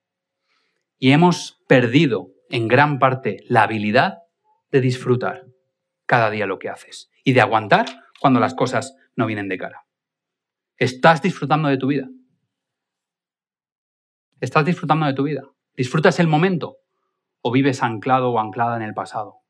Y 0.98 1.12
hemos 1.12 1.63
perdido 1.68 2.32
en 2.50 2.68
gran 2.68 3.00
parte 3.00 3.44
la 3.48 3.63
habilidad 3.63 4.24
de 4.72 4.82
disfrutar 4.82 5.46
cada 6.06 6.30
día 6.30 6.48
lo 6.48 6.60
que 6.60 6.70
haces 6.70 7.12
y 7.24 7.34
de 7.34 7.42
aguantar 7.42 7.86
cuando 8.20 8.39
las 8.39 8.56
cosas 8.56 8.96
no 9.15 9.28
vienen 9.28 9.48
de 9.48 9.58
cara. 9.58 9.86
¿Estás 10.78 11.22
disfrutando 11.22 11.70
de 11.70 11.78
tu 11.78 11.88
vida? 11.88 12.10
¿Estás 14.39 14.65
disfrutando 14.65 15.06
de 15.06 15.13
tu 15.13 15.24
vida? 15.24 15.44
¿Disfrutas 15.76 16.20
el 16.20 16.28
momento 16.28 16.78
o 17.42 17.52
vives 17.52 17.84
anclado 17.84 18.32
o 18.32 18.39
anclada 18.39 18.76
en 18.78 18.84
el 18.84 18.94
pasado? 18.94 19.42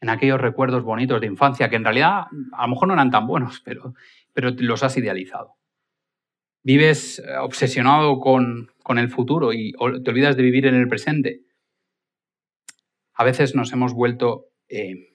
En 0.00 0.08
aquellos 0.08 0.40
recuerdos 0.40 0.82
bonitos 0.82 1.20
de 1.20 1.26
infancia 1.26 1.68
que 1.68 1.76
en 1.76 1.84
realidad 1.84 2.26
a 2.52 2.62
lo 2.62 2.68
mejor 2.68 2.88
no 2.88 2.94
eran 2.94 3.10
tan 3.10 3.26
buenos, 3.26 3.60
pero, 3.60 3.94
pero 4.32 4.50
los 4.50 4.82
has 4.82 4.96
idealizado 4.96 5.59
vives 6.62 7.18
eh, 7.18 7.36
obsesionado 7.38 8.18
con, 8.18 8.68
el 8.96 9.08
futuro 9.08 9.52
y 9.52 9.72
te 9.72 10.10
olvidas 10.10 10.36
de 10.36 10.42
vivir 10.42 10.66
en 10.66 10.74
el 10.74 10.88
presente. 10.88 11.42
A 13.14 13.22
veces 13.22 13.54
nos 13.54 13.72
hemos 13.72 13.94
vuelto, 13.94 14.46
eh, 14.68 15.14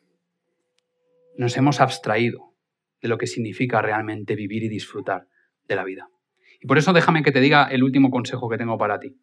nos 1.37 1.57
hemos 1.57 1.81
abstraído 1.81 2.53
de 3.01 3.09
lo 3.09 3.17
que 3.17 3.27
significa 3.27 3.81
realmente 3.81 4.35
vivir 4.35 4.63
y 4.63 4.69
disfrutar 4.69 5.27
de 5.67 5.75
la 5.75 5.83
vida. 5.83 6.07
Y 6.61 6.67
por 6.67 6.77
eso 6.77 6.93
déjame 6.93 7.21
que 7.21 7.33
te 7.33 7.41
diga 7.41 7.65
el 7.65 7.83
último 7.83 8.11
consejo 8.11 8.47
que 8.47 8.57
tengo 8.57 8.77
para 8.77 8.97
ti. 8.97 9.17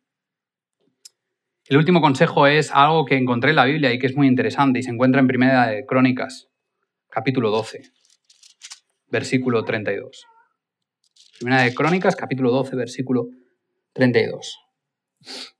El 1.66 1.78
último 1.78 2.02
consejo 2.02 2.46
es 2.46 2.70
algo 2.72 3.06
que 3.06 3.16
encontré 3.16 3.50
en 3.50 3.56
la 3.56 3.64
Biblia 3.64 3.92
y 3.94 3.98
que 3.98 4.06
es 4.06 4.16
muy 4.16 4.26
interesante 4.26 4.80
y 4.80 4.82
se 4.82 4.90
encuentra 4.90 5.20
en 5.20 5.28
Primera 5.28 5.68
de 5.68 5.87
Crónicas, 5.87 6.50
capítulo 7.08 7.50
12, 7.50 7.82
versículo 9.08 9.64
32. 9.64 10.26
Primera 11.42 11.64
de 11.64 11.74
Crónicas, 11.74 12.14
capítulo 12.14 12.52
12, 12.52 12.76
versículo 12.76 13.26
32. 13.94 14.61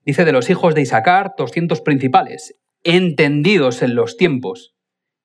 Dice 0.05 0.23
de 0.23 0.31
los 0.31 0.49
hijos 0.49 0.75
de 0.75 0.81
Isaacar, 0.81 1.33
200 1.37 1.81
principales, 1.81 2.55
entendidos 2.83 3.81
en 3.81 3.93
los 3.93 4.15
tiempos 4.15 4.75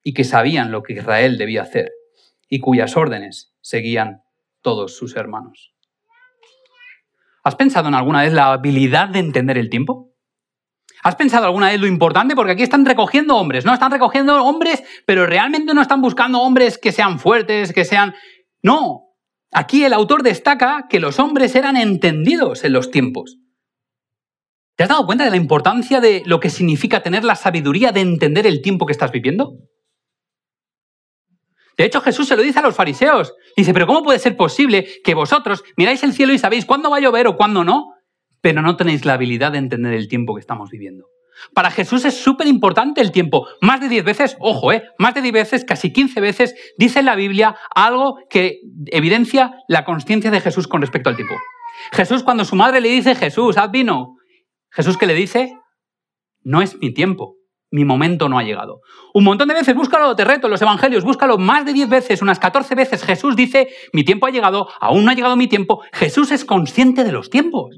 y 0.02 0.14
que 0.14 0.24
sabían 0.24 0.72
lo 0.72 0.82
que 0.82 0.94
Israel 0.94 1.38
debía 1.38 1.62
hacer 1.62 1.92
y 2.48 2.58
cuyas 2.58 2.96
órdenes 2.96 3.54
seguían 3.60 4.22
todos 4.60 4.96
sus 4.96 5.14
hermanos. 5.14 5.74
¿Has 7.44 7.54
pensado 7.54 7.86
en 7.86 7.94
alguna 7.94 8.22
vez 8.22 8.32
la 8.32 8.52
habilidad 8.52 9.10
de 9.10 9.20
entender 9.20 9.58
el 9.58 9.70
tiempo? 9.70 10.12
¿Has 11.04 11.14
pensado 11.14 11.46
alguna 11.46 11.68
vez 11.68 11.80
lo 11.80 11.86
importante? 11.86 12.34
Porque 12.34 12.52
aquí 12.52 12.64
están 12.64 12.84
recogiendo 12.84 13.36
hombres, 13.36 13.64
¿no? 13.64 13.72
Están 13.72 13.92
recogiendo 13.92 14.44
hombres, 14.44 14.82
pero 15.06 15.24
realmente 15.24 15.72
no 15.72 15.82
están 15.82 16.02
buscando 16.02 16.40
hombres 16.40 16.78
que 16.78 16.90
sean 16.90 17.20
fuertes, 17.20 17.72
que 17.72 17.84
sean... 17.84 18.12
No, 18.60 19.07
Aquí 19.50 19.84
el 19.84 19.92
autor 19.92 20.22
destaca 20.22 20.86
que 20.88 21.00
los 21.00 21.18
hombres 21.18 21.54
eran 21.54 21.76
entendidos 21.76 22.64
en 22.64 22.72
los 22.72 22.90
tiempos. 22.90 23.38
¿Te 24.76 24.84
has 24.84 24.90
dado 24.90 25.06
cuenta 25.06 25.24
de 25.24 25.30
la 25.30 25.36
importancia 25.36 26.00
de 26.00 26.22
lo 26.26 26.38
que 26.38 26.50
significa 26.50 27.02
tener 27.02 27.24
la 27.24 27.34
sabiduría 27.34 27.90
de 27.90 28.00
entender 28.00 28.46
el 28.46 28.62
tiempo 28.62 28.86
que 28.86 28.92
estás 28.92 29.10
viviendo? 29.10 29.54
De 31.76 31.84
hecho, 31.84 32.00
Jesús 32.00 32.28
se 32.28 32.36
lo 32.36 32.42
dice 32.42 32.58
a 32.58 32.62
los 32.62 32.74
fariseos. 32.74 33.34
Dice, 33.56 33.72
pero 33.72 33.86
¿cómo 33.86 34.02
puede 34.02 34.18
ser 34.18 34.36
posible 34.36 34.86
que 35.02 35.14
vosotros 35.14 35.64
miráis 35.76 36.02
el 36.02 36.12
cielo 36.12 36.32
y 36.32 36.38
sabéis 36.38 36.66
cuándo 36.66 36.90
va 36.90 36.98
a 36.98 37.00
llover 37.00 37.26
o 37.28 37.36
cuándo 37.36 37.64
no, 37.64 37.94
pero 38.40 38.62
no 38.62 38.76
tenéis 38.76 39.04
la 39.04 39.14
habilidad 39.14 39.52
de 39.52 39.58
entender 39.58 39.94
el 39.94 40.08
tiempo 40.08 40.34
que 40.34 40.40
estamos 40.40 40.70
viviendo? 40.70 41.06
Para 41.54 41.70
Jesús 41.70 42.04
es 42.04 42.16
súper 42.16 42.46
importante 42.46 43.00
el 43.00 43.12
tiempo. 43.12 43.46
Más 43.60 43.80
de 43.80 43.88
10 43.88 44.04
veces, 44.04 44.36
ojo, 44.40 44.72
¿eh? 44.72 44.84
más 44.98 45.14
de 45.14 45.22
10 45.22 45.32
veces, 45.32 45.64
casi 45.64 45.92
15 45.92 46.20
veces, 46.20 46.54
dice 46.76 47.02
la 47.02 47.14
Biblia 47.14 47.56
algo 47.74 48.18
que 48.28 48.60
evidencia 48.86 49.52
la 49.68 49.84
conciencia 49.84 50.30
de 50.30 50.40
Jesús 50.40 50.68
con 50.68 50.80
respecto 50.80 51.10
al 51.10 51.16
tiempo. 51.16 51.34
Jesús, 51.92 52.22
cuando 52.22 52.44
su 52.44 52.56
madre 52.56 52.80
le 52.80 52.88
dice, 52.88 53.14
Jesús, 53.14 53.56
haz 53.56 53.70
vino, 53.70 54.16
Jesús 54.70 54.96
que 54.96 55.06
le 55.06 55.14
dice, 55.14 55.54
no 56.42 56.62
es 56.62 56.76
mi 56.80 56.92
tiempo, 56.92 57.36
mi 57.70 57.84
momento 57.84 58.28
no 58.28 58.38
ha 58.38 58.42
llegado. 58.42 58.80
Un 59.14 59.24
montón 59.24 59.48
de 59.48 59.54
veces, 59.54 59.74
búscalo, 59.74 60.14
te 60.16 60.24
reto, 60.24 60.48
los 60.48 60.62
evangelios, 60.62 61.04
búscalo 61.04 61.38
más 61.38 61.64
de 61.64 61.72
10 61.72 61.88
veces, 61.88 62.22
unas 62.22 62.38
14 62.38 62.74
veces, 62.74 63.04
Jesús 63.04 63.36
dice, 63.36 63.68
mi 63.92 64.04
tiempo 64.04 64.26
ha 64.26 64.30
llegado, 64.30 64.68
aún 64.80 65.04
no 65.04 65.10
ha 65.10 65.14
llegado 65.14 65.36
mi 65.36 65.46
tiempo. 65.46 65.82
Jesús 65.92 66.30
es 66.30 66.44
consciente 66.44 67.04
de 67.04 67.12
los 67.12 67.30
tiempos. 67.30 67.76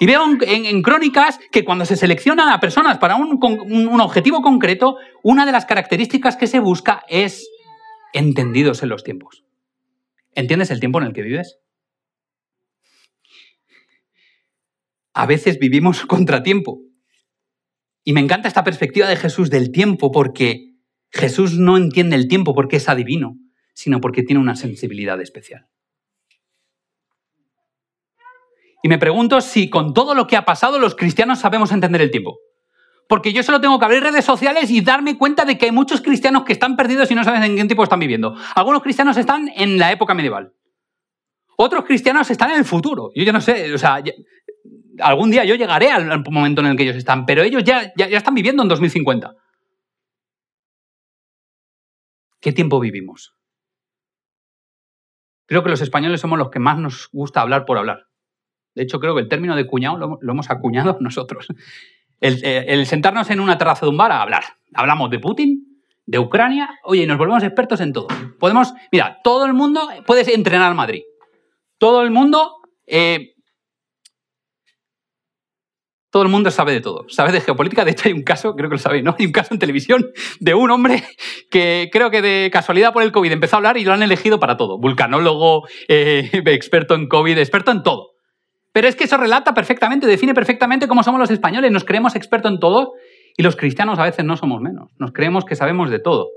Y 0.00 0.06
veo 0.06 0.22
en, 0.40 0.82
crónicas 0.82 1.40
que 1.50 1.64
cuando 1.64 1.84
se 1.84 1.96
seleccionan 1.96 2.48
a 2.50 2.60
personas 2.60 2.98
para 2.98 3.16
un, 3.16 3.38
un 3.42 4.00
objetivo 4.00 4.42
concreto, 4.42 4.96
una 5.22 5.44
de 5.44 5.52
las 5.52 5.66
características 5.66 6.36
que 6.36 6.46
se 6.46 6.60
busca 6.60 7.02
es 7.08 7.48
entendidos 8.12 8.82
en 8.82 8.90
los 8.90 9.02
tiempos. 9.02 9.44
¿Entiendes 10.34 10.70
el 10.70 10.80
tiempo 10.80 11.00
en 11.00 11.06
el 11.06 11.12
que 11.12 11.22
vives? 11.22 11.58
a 15.18 15.26
veces 15.26 15.58
vivimos 15.58 16.06
contratiempo. 16.06 16.80
Y 18.04 18.12
me 18.12 18.20
encanta 18.20 18.46
esta 18.46 18.62
perspectiva 18.62 19.08
de 19.08 19.16
Jesús 19.16 19.50
del 19.50 19.72
tiempo 19.72 20.12
porque 20.12 20.76
Jesús 21.10 21.58
no 21.58 21.76
entiende 21.76 22.14
el 22.14 22.28
tiempo 22.28 22.54
porque 22.54 22.76
es 22.76 22.88
adivino, 22.88 23.36
sino 23.74 24.00
porque 24.00 24.22
tiene 24.22 24.40
una 24.40 24.54
sensibilidad 24.54 25.20
especial. 25.20 25.66
Y 28.82 28.88
me 28.88 28.98
pregunto 28.98 29.40
si 29.40 29.70
con 29.70 29.92
todo 29.92 30.14
lo 30.14 30.26
que 30.26 30.36
ha 30.36 30.44
pasado 30.44 30.78
los 30.78 30.94
cristianos 30.94 31.40
sabemos 31.40 31.72
entender 31.72 32.00
el 32.00 32.10
tiempo. 32.10 32.38
Porque 33.08 33.32
yo 33.32 33.42
solo 33.42 33.60
tengo 33.60 33.78
que 33.78 33.84
abrir 33.86 34.02
redes 34.02 34.24
sociales 34.24 34.70
y 34.70 34.82
darme 34.82 35.16
cuenta 35.16 35.44
de 35.44 35.56
que 35.56 35.66
hay 35.66 35.72
muchos 35.72 36.02
cristianos 36.02 36.44
que 36.44 36.52
están 36.52 36.76
perdidos 36.76 37.10
y 37.10 37.14
no 37.14 37.24
saben 37.24 37.42
en 37.42 37.56
qué 37.56 37.64
tiempo 37.64 37.82
están 37.82 38.00
viviendo. 38.00 38.36
Algunos 38.54 38.82
cristianos 38.82 39.16
están 39.16 39.50
en 39.56 39.78
la 39.78 39.90
época 39.90 40.14
medieval. 40.14 40.52
Otros 41.56 41.84
cristianos 41.84 42.30
están 42.30 42.50
en 42.50 42.58
el 42.58 42.64
futuro. 42.64 43.10
Yo 43.14 43.24
ya 43.24 43.32
no 43.32 43.40
sé, 43.40 43.72
o 43.72 43.78
sea, 43.78 44.02
algún 45.00 45.30
día 45.30 45.44
yo 45.44 45.54
llegaré 45.54 45.90
al, 45.90 46.22
momento 46.30 46.60
en 46.60 46.68
el 46.68 46.76
que 46.76 46.84
ellos 46.84 46.96
están, 46.96 47.26
pero 47.26 47.42
ellos 47.42 47.64
ya, 47.64 47.92
ya, 47.96 48.06
están 48.06 48.34
viviendo 48.34 48.62
en 48.62 48.68
2050. 48.68 49.34
¿Qué 52.40 52.52
tiempo 52.52 52.78
vivimos? 52.78 53.34
Creo 55.46 55.62
que 55.62 55.70
los 55.70 55.80
españoles 55.80 56.20
somos 56.20 56.38
los 56.38 56.50
que 56.50 56.58
más 56.58 56.78
nos 56.78 57.08
gusta 57.10 57.40
hablar 57.40 57.64
por 57.64 57.78
hablar. 57.78 58.07
De 58.78 58.84
hecho, 58.84 59.00
creo 59.00 59.14
que 59.14 59.20
el 59.20 59.28
término 59.28 59.56
de 59.56 59.66
cuñado 59.66 60.18
lo, 60.20 60.32
hemos 60.32 60.50
acuñado 60.50 60.96
nosotros. 61.00 61.48
El, 62.20 62.42
eh, 62.44 62.64
el, 62.68 62.86
sentarnos 62.86 63.28
en 63.30 63.40
una 63.40 63.58
terraza 63.58 63.84
de 63.84 63.90
un 63.90 63.96
bar 63.96 64.12
a 64.12 64.22
hablar. 64.22 64.44
Hablamos 64.72 65.10
de 65.10 65.18
Putin, 65.18 65.82
de 66.06 66.18
Ucrania, 66.18 66.70
oye, 66.84 67.02
y 67.02 67.06
nos 67.06 67.18
volvemos 67.18 67.42
expertos 67.42 67.80
en 67.80 67.92
todo. 67.92 68.06
Podemos, 68.38 68.72
mira, 68.92 69.18
todo 69.22 69.46
el 69.46 69.52
mundo 69.52 69.88
puede 70.06 70.32
entrenar 70.32 70.74
Madrid. 70.74 71.02
Todo 71.78 72.02
el 72.02 72.10
mundo 72.10 72.54
eh, 72.86 73.34
todo 76.10 76.22
el 76.22 76.30
mundo 76.30 76.50
sabe 76.50 76.72
de 76.72 76.80
todo. 76.80 77.04
Sabe 77.08 77.32
de 77.32 77.40
geopolítica. 77.40 77.84
De 77.84 77.90
hecho, 77.90 78.08
hay 78.08 78.14
un 78.14 78.22
caso, 78.22 78.54
creo 78.56 78.70
que 78.70 78.76
lo 78.76 78.80
sabéis, 78.80 79.04
¿no? 79.04 79.14
Hay 79.18 79.26
un 79.26 79.32
caso 79.32 79.52
en 79.52 79.60
televisión 79.60 80.10
de 80.40 80.54
un 80.54 80.70
hombre 80.70 81.04
que 81.50 81.90
creo 81.92 82.10
que 82.10 82.22
de 82.22 82.50
casualidad 82.50 82.92
por 82.92 83.02
el 83.02 83.12
COVID 83.12 83.30
empezó 83.30 83.56
a 83.56 83.58
hablar 83.58 83.76
y 83.76 83.84
lo 83.84 83.92
han 83.92 84.02
elegido 84.02 84.40
para 84.40 84.56
todo. 84.56 84.78
Vulcanólogo, 84.78 85.68
eh, 85.88 86.30
experto 86.46 86.94
en 86.94 87.08
COVID, 87.08 87.36
experto 87.38 87.72
en 87.72 87.82
todo. 87.82 88.12
Pero 88.72 88.88
es 88.88 88.96
que 88.96 89.04
eso 89.04 89.16
relata 89.16 89.54
perfectamente, 89.54 90.06
define 90.06 90.34
perfectamente 90.34 90.88
cómo 90.88 91.02
somos 91.02 91.20
los 91.20 91.30
españoles. 91.30 91.72
Nos 91.72 91.84
creemos 91.84 92.16
expertos 92.16 92.52
en 92.52 92.58
todo 92.58 92.92
y 93.36 93.42
los 93.42 93.56
cristianos 93.56 93.98
a 93.98 94.04
veces 94.04 94.24
no 94.24 94.36
somos 94.36 94.60
menos. 94.60 94.92
Nos 94.98 95.12
creemos 95.12 95.44
que 95.44 95.56
sabemos 95.56 95.90
de 95.90 96.00
todo. 96.00 96.28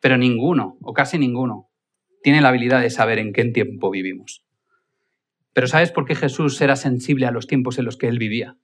Pero 0.00 0.16
ninguno, 0.16 0.76
o 0.82 0.92
casi 0.92 1.18
ninguno, 1.18 1.68
tiene 2.22 2.40
la 2.40 2.48
habilidad 2.48 2.80
de 2.80 2.90
saber 2.90 3.18
en 3.18 3.32
qué 3.32 3.44
tiempo 3.46 3.90
vivimos. 3.90 4.44
Pero 5.52 5.66
¿sabes 5.66 5.90
por 5.90 6.04
qué 6.04 6.14
Jesús 6.14 6.60
era 6.60 6.76
sensible 6.76 7.26
a 7.26 7.30
los 7.30 7.46
tiempos 7.46 7.78
en 7.78 7.84
los 7.84 7.96
que 7.96 8.08
él 8.08 8.18
vivía? 8.18 8.56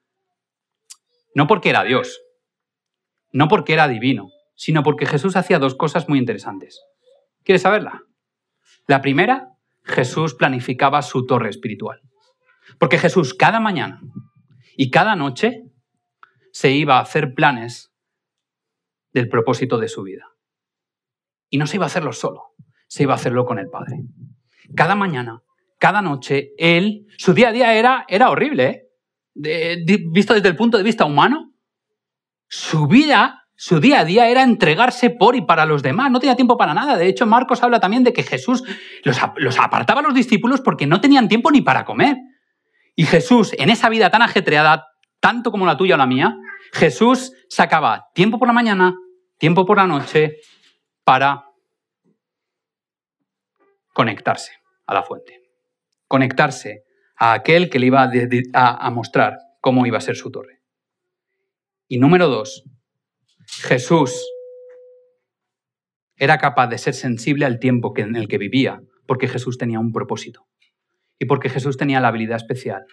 No 1.35 1.47
porque 1.47 1.71
era 1.71 1.85
Dios, 1.85 2.21
no 3.33 3.49
porque 3.49 3.73
era 3.73 3.89
divino, 3.89 4.29
sino 4.55 4.83
porque 4.83 5.07
Jesús 5.07 5.37
hacía 5.37 5.59
dos 5.59 5.75
cosas 5.75 6.09
muy 6.09 6.19
interesantes. 6.19 6.83
¿Quieres 7.45 7.63
saberla? 7.63 8.03
La 8.87 9.01
primera, 9.01 9.49
Jesús 9.85 10.35
planificaba 10.35 11.03
su 11.03 11.25
torre 11.25 11.49
espiritual. 11.49 12.01
Porque 12.79 12.99
Jesús 12.99 13.35
cada 13.35 13.61
mañana 13.61 14.01
y 14.77 14.91
cada 14.91 15.17
noche 15.17 15.63
se 16.53 16.71
iba 16.71 16.99
a 16.99 17.03
hacer 17.03 17.35
planes 17.35 17.93
del 19.13 19.29
propósito 19.29 19.79
de 19.79 19.89
su 19.89 20.03
vida. 20.03 20.27
Y 21.49 21.59
no 21.59 21.67
se 21.67 21.77
iba 21.77 21.85
a 21.85 21.87
hacerlo 21.87 22.13
solo, 22.13 22.55
se 22.89 23.03
iba 23.03 23.13
a 23.13 23.17
hacerlo 23.17 23.45
con 23.45 23.59
el 23.59 23.69
Padre. 23.69 23.99
Cada 24.75 24.95
mañana 24.95 25.43
cada 25.83 26.01
noche, 26.01 26.53
él, 26.59 27.09
su 27.19 27.35
día 27.35 27.49
a 27.49 27.53
día 27.53 27.75
era, 27.75 28.05
era 28.07 28.31
horrible, 28.31 28.85
¿eh? 29.45 29.85
visto 30.13 30.33
desde 30.33 30.49
el 30.49 30.55
punto 30.55 30.79
de 30.79 30.85
vista 30.85 31.05
humano. 31.05 31.55
Su 32.49 32.87
vida, 32.87 33.49
su 33.57 33.81
día 33.81 33.99
a 33.99 34.05
día 34.05 34.29
era 34.29 34.45
entregarse 34.45 35.11
por 35.11 35.35
y 35.35 35.41
para 35.41 35.67
los 35.67 35.83
demás, 35.83 36.13
no 36.13 36.21
tenía 36.21 36.37
tiempo 36.37 36.57
para 36.57 36.73
nada. 36.73 36.97
De 36.97 37.09
hecho, 37.09 37.27
Marcos 37.27 37.65
habla 37.65 37.81
también 37.81 38.05
de 38.05 38.13
que 38.13 38.23
Jesús 38.23 38.63
los, 39.03 39.19
los 39.39 39.59
apartaba 39.59 39.99
a 39.99 40.05
los 40.05 40.15
discípulos 40.15 40.61
porque 40.61 40.87
no 40.87 41.01
tenían 41.01 41.27
tiempo 41.27 41.51
ni 41.51 41.63
para 41.63 41.85
comer. 41.85 42.17
Y 42.95 43.05
Jesús, 43.05 43.53
en 43.59 43.71
esa 43.71 43.89
vida 43.89 44.11
tan 44.11 44.23
ajetreada, 44.23 44.87
tanto 45.21 45.51
como 45.51 45.67
la 45.67 45.77
tuya 45.77 45.95
o 45.95 45.99
la 45.99 46.07
mía, 46.07 46.37
Jesús 46.73 47.33
sacaba 47.49 48.07
tiempo 48.15 48.39
por 48.39 48.49
la 48.49 48.55
mañana, 48.55 48.95
tiempo 49.39 49.65
por 49.65 49.77
la 49.79 49.87
noche 49.87 50.37
para 51.05 51.45
conectarse 53.93 54.53
a 54.87 54.95
la 54.95 55.03
fuente 55.03 55.43
conectarse 56.13 56.85
a 57.17 57.33
aquel 57.33 57.71
que 57.71 57.79
le 57.79 57.87
iba 57.87 58.11
a, 58.53 58.91
mostrar 58.91 59.39
cómo 59.63 59.87
iba 59.87 59.97
a 59.97 60.03
ser 60.03 60.15
su 60.15 60.31
torre. 60.31 60.61
Y 61.89 61.97
número 61.97 62.29
dos, 62.29 62.65
Jesús 63.47 64.23
era 66.17 66.37
capaz 66.37 66.67
de 66.67 66.77
ser 66.77 66.93
sensible 66.93 67.47
al 67.47 67.59
tiempo 67.59 67.95
en 67.97 68.15
el 68.15 68.29
que 68.29 68.37
vivía, 68.37 68.83
porque 69.07 69.27
Jesús 69.27 69.57
tenía 69.57 69.81
un 69.81 69.91
propósito 69.91 70.47
y 71.23 71.25
porque 71.25 71.49
Jesús 71.49 71.77
tenía 71.77 72.01
la 72.01 72.09
habilidad 72.09 72.39
especial 72.39 72.85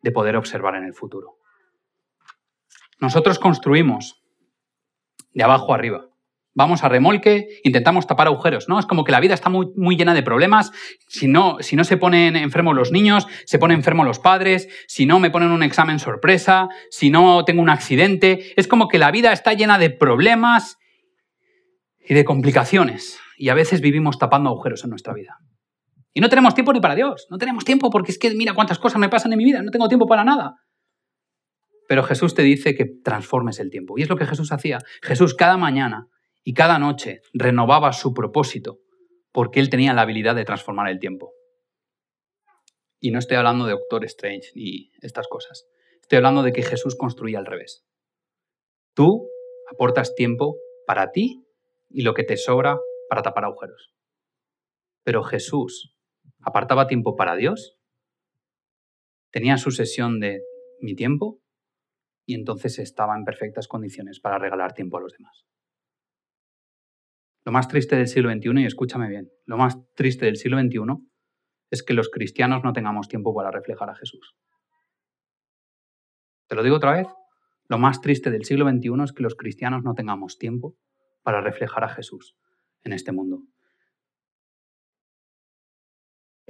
de 0.00 0.12
poder 0.12 0.34
observar 0.36 0.76
en 0.76 0.84
el 0.84 0.94
futuro. 0.94 1.36
Nosotros 2.98 3.38
construimos 3.38 4.24
de 5.34 5.44
abajo 5.44 5.74
arriba. 5.74 6.06
Vamos 6.54 6.82
a 6.82 6.88
remolque, 6.88 7.60
intentamos 7.62 8.06
tapar 8.06 8.28
agujeros, 8.28 8.66
¿no? 8.66 8.78
Es 8.78 8.86
como 8.86 9.04
que 9.04 9.12
la 9.12 9.20
vida 9.20 9.34
está 9.34 9.50
muy, 9.50 9.66
muy 9.76 9.96
llena 9.96 10.14
de 10.14 10.22
problemas. 10.22 10.72
Si 11.06 11.28
no, 11.28 11.58
si 11.60 11.76
no 11.76 11.84
se 11.84 11.98
ponen 11.98 12.34
enfermos 12.34 12.74
los 12.74 12.92
niños, 12.92 13.26
se 13.44 13.58
ponen 13.58 13.76
enfermos 13.76 14.06
los 14.06 14.18
padres, 14.18 14.66
si 14.88 15.04
no 15.04 15.20
me 15.20 15.30
ponen 15.30 15.50
un 15.50 15.62
examen 15.62 15.98
sorpresa, 15.98 16.70
si 16.88 17.10
no 17.10 17.44
tengo 17.44 17.60
un 17.60 17.68
accidente. 17.68 18.54
Es 18.56 18.68
como 18.68 18.88
que 18.88 18.98
la 18.98 19.10
vida 19.10 19.34
está 19.34 19.52
llena 19.52 19.78
de 19.78 19.90
problemas 19.90 20.78
y 21.98 22.14
de 22.14 22.24
complicaciones. 22.24 23.20
Y 23.36 23.50
a 23.50 23.54
veces 23.54 23.82
vivimos 23.82 24.18
tapando 24.18 24.48
agujeros 24.48 24.82
en 24.84 24.90
nuestra 24.90 25.12
vida. 25.12 25.36
Y 26.12 26.20
no 26.20 26.28
tenemos 26.28 26.54
tiempo 26.54 26.72
ni 26.72 26.80
para 26.80 26.94
Dios. 26.94 27.26
No 27.30 27.38
tenemos 27.38 27.64
tiempo 27.64 27.90
porque 27.90 28.12
es 28.12 28.18
que 28.18 28.34
mira 28.34 28.54
cuántas 28.54 28.78
cosas 28.78 28.98
me 28.98 29.08
pasan 29.08 29.32
en 29.32 29.38
mi 29.38 29.44
vida. 29.44 29.62
No 29.62 29.70
tengo 29.70 29.88
tiempo 29.88 30.06
para 30.06 30.24
nada. 30.24 30.56
Pero 31.88 32.02
Jesús 32.02 32.34
te 32.34 32.42
dice 32.42 32.74
que 32.74 32.86
transformes 33.02 33.58
el 33.60 33.70
tiempo. 33.70 33.98
Y 33.98 34.02
es 34.02 34.08
lo 34.08 34.16
que 34.16 34.26
Jesús 34.26 34.52
hacía. 34.52 34.78
Jesús 35.02 35.34
cada 35.34 35.56
mañana 35.56 36.06
y 36.42 36.54
cada 36.54 36.78
noche 36.78 37.20
renovaba 37.32 37.92
su 37.92 38.12
propósito 38.12 38.78
porque 39.32 39.60
él 39.60 39.70
tenía 39.70 39.92
la 39.94 40.02
habilidad 40.02 40.34
de 40.34 40.44
transformar 40.44 40.88
el 40.88 40.98
tiempo. 40.98 41.32
Y 42.98 43.12
no 43.12 43.18
estoy 43.18 43.36
hablando 43.36 43.66
de 43.66 43.72
Doctor 43.72 44.04
Strange 44.04 44.50
ni 44.54 44.90
estas 45.00 45.26
cosas. 45.28 45.66
Estoy 46.02 46.16
hablando 46.16 46.42
de 46.42 46.52
que 46.52 46.62
Jesús 46.62 46.96
construía 46.96 47.38
al 47.38 47.46
revés. 47.46 47.84
Tú 48.94 49.28
aportas 49.72 50.14
tiempo 50.14 50.56
para 50.86 51.10
ti 51.10 51.44
y 51.88 52.02
lo 52.02 52.14
que 52.14 52.24
te 52.24 52.36
sobra 52.36 52.78
para 53.08 53.22
tapar 53.22 53.44
agujeros. 53.44 53.94
Pero 55.04 55.22
Jesús 55.22 55.96
apartaba 56.42 56.86
tiempo 56.86 57.16
para 57.16 57.36
Dios, 57.36 57.78
tenía 59.30 59.56
su 59.56 59.70
sesión 59.70 60.20
de 60.20 60.42
mi 60.80 60.94
tiempo 60.94 61.40
y 62.26 62.34
entonces 62.34 62.78
estaba 62.78 63.16
en 63.16 63.24
perfectas 63.24 63.68
condiciones 63.68 64.20
para 64.20 64.38
regalar 64.38 64.72
tiempo 64.72 64.98
a 64.98 65.00
los 65.00 65.12
demás. 65.12 65.46
Lo 67.44 67.52
más 67.52 67.68
triste 67.68 67.96
del 67.96 68.06
siglo 68.06 68.30
XXI, 68.30 68.62
y 68.62 68.66
escúchame 68.66 69.08
bien, 69.08 69.30
lo 69.46 69.56
más 69.56 69.78
triste 69.94 70.26
del 70.26 70.36
siglo 70.36 70.60
XXI 70.60 70.80
es 71.70 71.82
que 71.82 71.94
los 71.94 72.10
cristianos 72.10 72.62
no 72.64 72.72
tengamos 72.72 73.08
tiempo 73.08 73.34
para 73.34 73.50
reflejar 73.50 73.90
a 73.90 73.94
Jesús. 73.94 74.36
Te 76.48 76.56
lo 76.56 76.62
digo 76.62 76.76
otra 76.76 76.92
vez, 76.92 77.06
lo 77.68 77.78
más 77.78 78.00
triste 78.00 78.30
del 78.30 78.44
siglo 78.44 78.68
XXI 78.68 79.04
es 79.04 79.12
que 79.12 79.22
los 79.22 79.36
cristianos 79.36 79.84
no 79.84 79.94
tengamos 79.94 80.38
tiempo 80.38 80.76
para 81.22 81.40
reflejar 81.40 81.84
a 81.84 81.88
Jesús 81.88 82.36
en 82.82 82.92
este 82.92 83.12
mundo. 83.12 83.44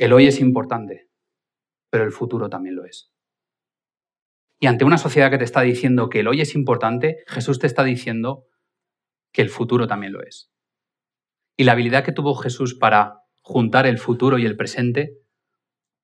El 0.00 0.14
hoy 0.14 0.26
es 0.26 0.40
importante, 0.40 1.10
pero 1.90 2.04
el 2.04 2.10
futuro 2.10 2.48
también 2.48 2.74
lo 2.74 2.86
es. 2.86 3.12
Y 4.58 4.66
ante 4.66 4.86
una 4.86 4.96
sociedad 4.96 5.30
que 5.30 5.36
te 5.36 5.44
está 5.44 5.60
diciendo 5.60 6.08
que 6.08 6.20
el 6.20 6.28
hoy 6.28 6.40
es 6.40 6.54
importante, 6.54 7.22
Jesús 7.26 7.58
te 7.58 7.66
está 7.66 7.84
diciendo 7.84 8.46
que 9.30 9.42
el 9.42 9.50
futuro 9.50 9.86
también 9.86 10.14
lo 10.14 10.22
es. 10.22 10.50
Y 11.54 11.64
la 11.64 11.72
habilidad 11.72 12.02
que 12.02 12.12
tuvo 12.12 12.34
Jesús 12.34 12.74
para 12.76 13.18
juntar 13.42 13.86
el 13.86 13.98
futuro 13.98 14.38
y 14.38 14.46
el 14.46 14.56
presente, 14.56 15.18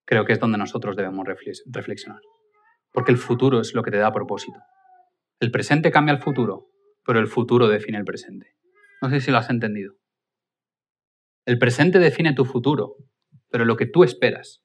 creo 0.05 0.27
que 0.27 0.35
es 0.35 0.41
donde 0.41 0.59
nosotros 0.59 0.95
debemos 0.95 1.27
reflexionar. 1.65 2.21
Porque 2.93 3.13
el 3.13 3.19
futuro 3.19 3.63
es 3.63 3.73
lo 3.73 3.83
que 3.83 3.93
te 3.93 3.97
da 3.97 4.13
propósito. 4.13 4.59
El 5.41 5.51
presente 5.51 5.91
cambia 5.91 6.13
el 6.13 6.21
futuro, 6.21 6.67
pero 7.03 7.19
el 7.19 7.29
futuro 7.29 7.67
define 7.67 7.97
el 7.97 8.05
presente. 8.05 8.57
No 9.01 9.09
sé 9.09 9.23
si 9.23 9.31
lo 9.31 9.39
has 9.39 9.49
entendido. 9.49 9.95
El 11.47 11.59
presente 11.59 11.99
define 11.99 12.35
tu 12.35 12.45
futuro, 12.45 12.97
pero 13.51 13.65
lo 13.65 13.77
que 13.77 13.87
tú 13.87 14.05
esperas, 14.05 14.63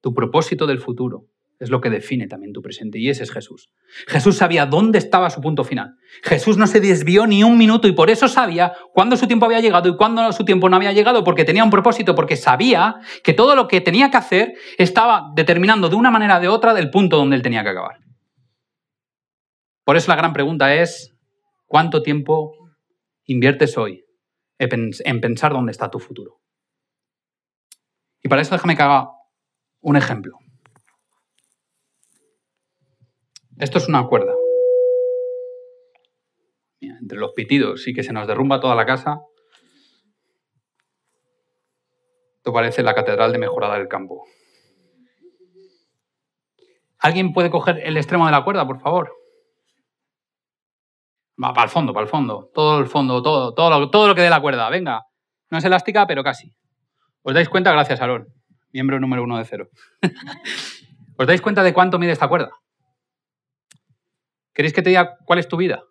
tu 0.00 0.14
propósito 0.14 0.66
del 0.66 0.78
futuro, 0.78 1.26
es 1.58 1.70
lo 1.70 1.80
que 1.80 1.90
define 1.90 2.26
también 2.26 2.52
tu 2.52 2.60
presente. 2.60 2.98
Y 2.98 3.08
ese 3.08 3.22
es 3.22 3.32
Jesús. 3.32 3.70
Jesús 4.06 4.36
sabía 4.36 4.66
dónde 4.66 4.98
estaba 4.98 5.30
su 5.30 5.40
punto 5.40 5.64
final. 5.64 5.94
Jesús 6.22 6.58
no 6.58 6.66
se 6.66 6.80
desvió 6.80 7.26
ni 7.26 7.42
un 7.42 7.56
minuto 7.56 7.88
y 7.88 7.92
por 7.92 8.10
eso 8.10 8.28
sabía 8.28 8.74
cuándo 8.92 9.16
su 9.16 9.26
tiempo 9.26 9.46
había 9.46 9.60
llegado 9.60 9.88
y 9.88 9.96
cuándo 9.96 10.30
su 10.32 10.44
tiempo 10.44 10.68
no 10.68 10.76
había 10.76 10.92
llegado, 10.92 11.24
porque 11.24 11.44
tenía 11.44 11.64
un 11.64 11.70
propósito, 11.70 12.14
porque 12.14 12.36
sabía 12.36 12.96
que 13.22 13.32
todo 13.32 13.54
lo 13.54 13.68
que 13.68 13.80
tenía 13.80 14.10
que 14.10 14.16
hacer 14.18 14.54
estaba 14.76 15.30
determinando 15.34 15.88
de 15.88 15.96
una 15.96 16.10
manera 16.10 16.38
o 16.38 16.40
de 16.40 16.48
otra 16.48 16.74
del 16.74 16.90
punto 16.90 17.16
donde 17.16 17.36
él 17.36 17.42
tenía 17.42 17.62
que 17.62 17.70
acabar. 17.70 17.98
Por 19.84 19.96
eso 19.96 20.10
la 20.10 20.16
gran 20.16 20.32
pregunta 20.32 20.74
es, 20.74 21.16
¿cuánto 21.66 22.02
tiempo 22.02 22.52
inviertes 23.24 23.78
hoy 23.78 24.04
en 24.58 25.20
pensar 25.20 25.52
dónde 25.52 25.72
está 25.72 25.90
tu 25.90 26.00
futuro? 26.00 26.40
Y 28.26 28.28
para 28.28 28.42
eso 28.42 28.56
déjame 28.56 28.74
que 28.74 28.82
haga 28.82 29.08
un 29.82 29.96
ejemplo. 29.96 30.36
Esto 33.56 33.78
es 33.78 33.86
una 33.86 34.04
cuerda. 34.08 34.34
entre 36.80 37.18
los 37.18 37.34
pitidos 37.34 37.86
y 37.86 37.94
que 37.94 38.02
se 38.02 38.12
nos 38.12 38.26
derrumba 38.26 38.58
toda 38.58 38.74
la 38.74 38.84
casa, 38.84 39.20
esto 42.34 42.52
parece 42.52 42.82
la 42.82 42.96
catedral 42.96 43.30
de 43.30 43.38
Mejorada 43.38 43.78
del 43.78 43.86
Campo. 43.86 44.24
¿Alguien 46.98 47.32
puede 47.32 47.48
coger 47.50 47.78
el 47.78 47.96
extremo 47.96 48.26
de 48.26 48.32
la 48.32 48.42
cuerda, 48.42 48.66
por 48.66 48.80
favor? 48.80 49.12
Va, 51.40 51.52
para 51.54 51.66
el 51.66 51.70
fondo, 51.70 51.92
para 51.92 52.02
el 52.02 52.10
fondo. 52.10 52.50
Todo 52.52 52.80
el 52.80 52.86
fondo, 52.86 53.22
todo, 53.22 53.54
todo, 53.54 53.88
todo 53.88 54.08
lo 54.08 54.16
que 54.16 54.22
dé 54.22 54.30
la 54.30 54.42
cuerda. 54.42 54.68
Venga. 54.68 55.06
No 55.48 55.58
es 55.58 55.64
elástica, 55.64 56.08
pero 56.08 56.24
casi. 56.24 56.56
¿Os 57.28 57.34
dais 57.34 57.48
cuenta? 57.48 57.72
Gracias, 57.72 58.00
Aaron, 58.00 58.28
miembro 58.72 59.00
número 59.00 59.24
uno 59.24 59.36
de 59.36 59.44
cero. 59.44 59.68
¿Os 61.18 61.26
dais 61.26 61.42
cuenta 61.42 61.64
de 61.64 61.74
cuánto 61.74 61.98
mide 61.98 62.12
esta 62.12 62.28
cuerda? 62.28 62.52
¿Queréis 64.54 64.72
que 64.72 64.80
te 64.80 64.90
diga 64.90 65.16
cuál 65.24 65.40
es 65.40 65.48
tu 65.48 65.56
vida? 65.56 65.82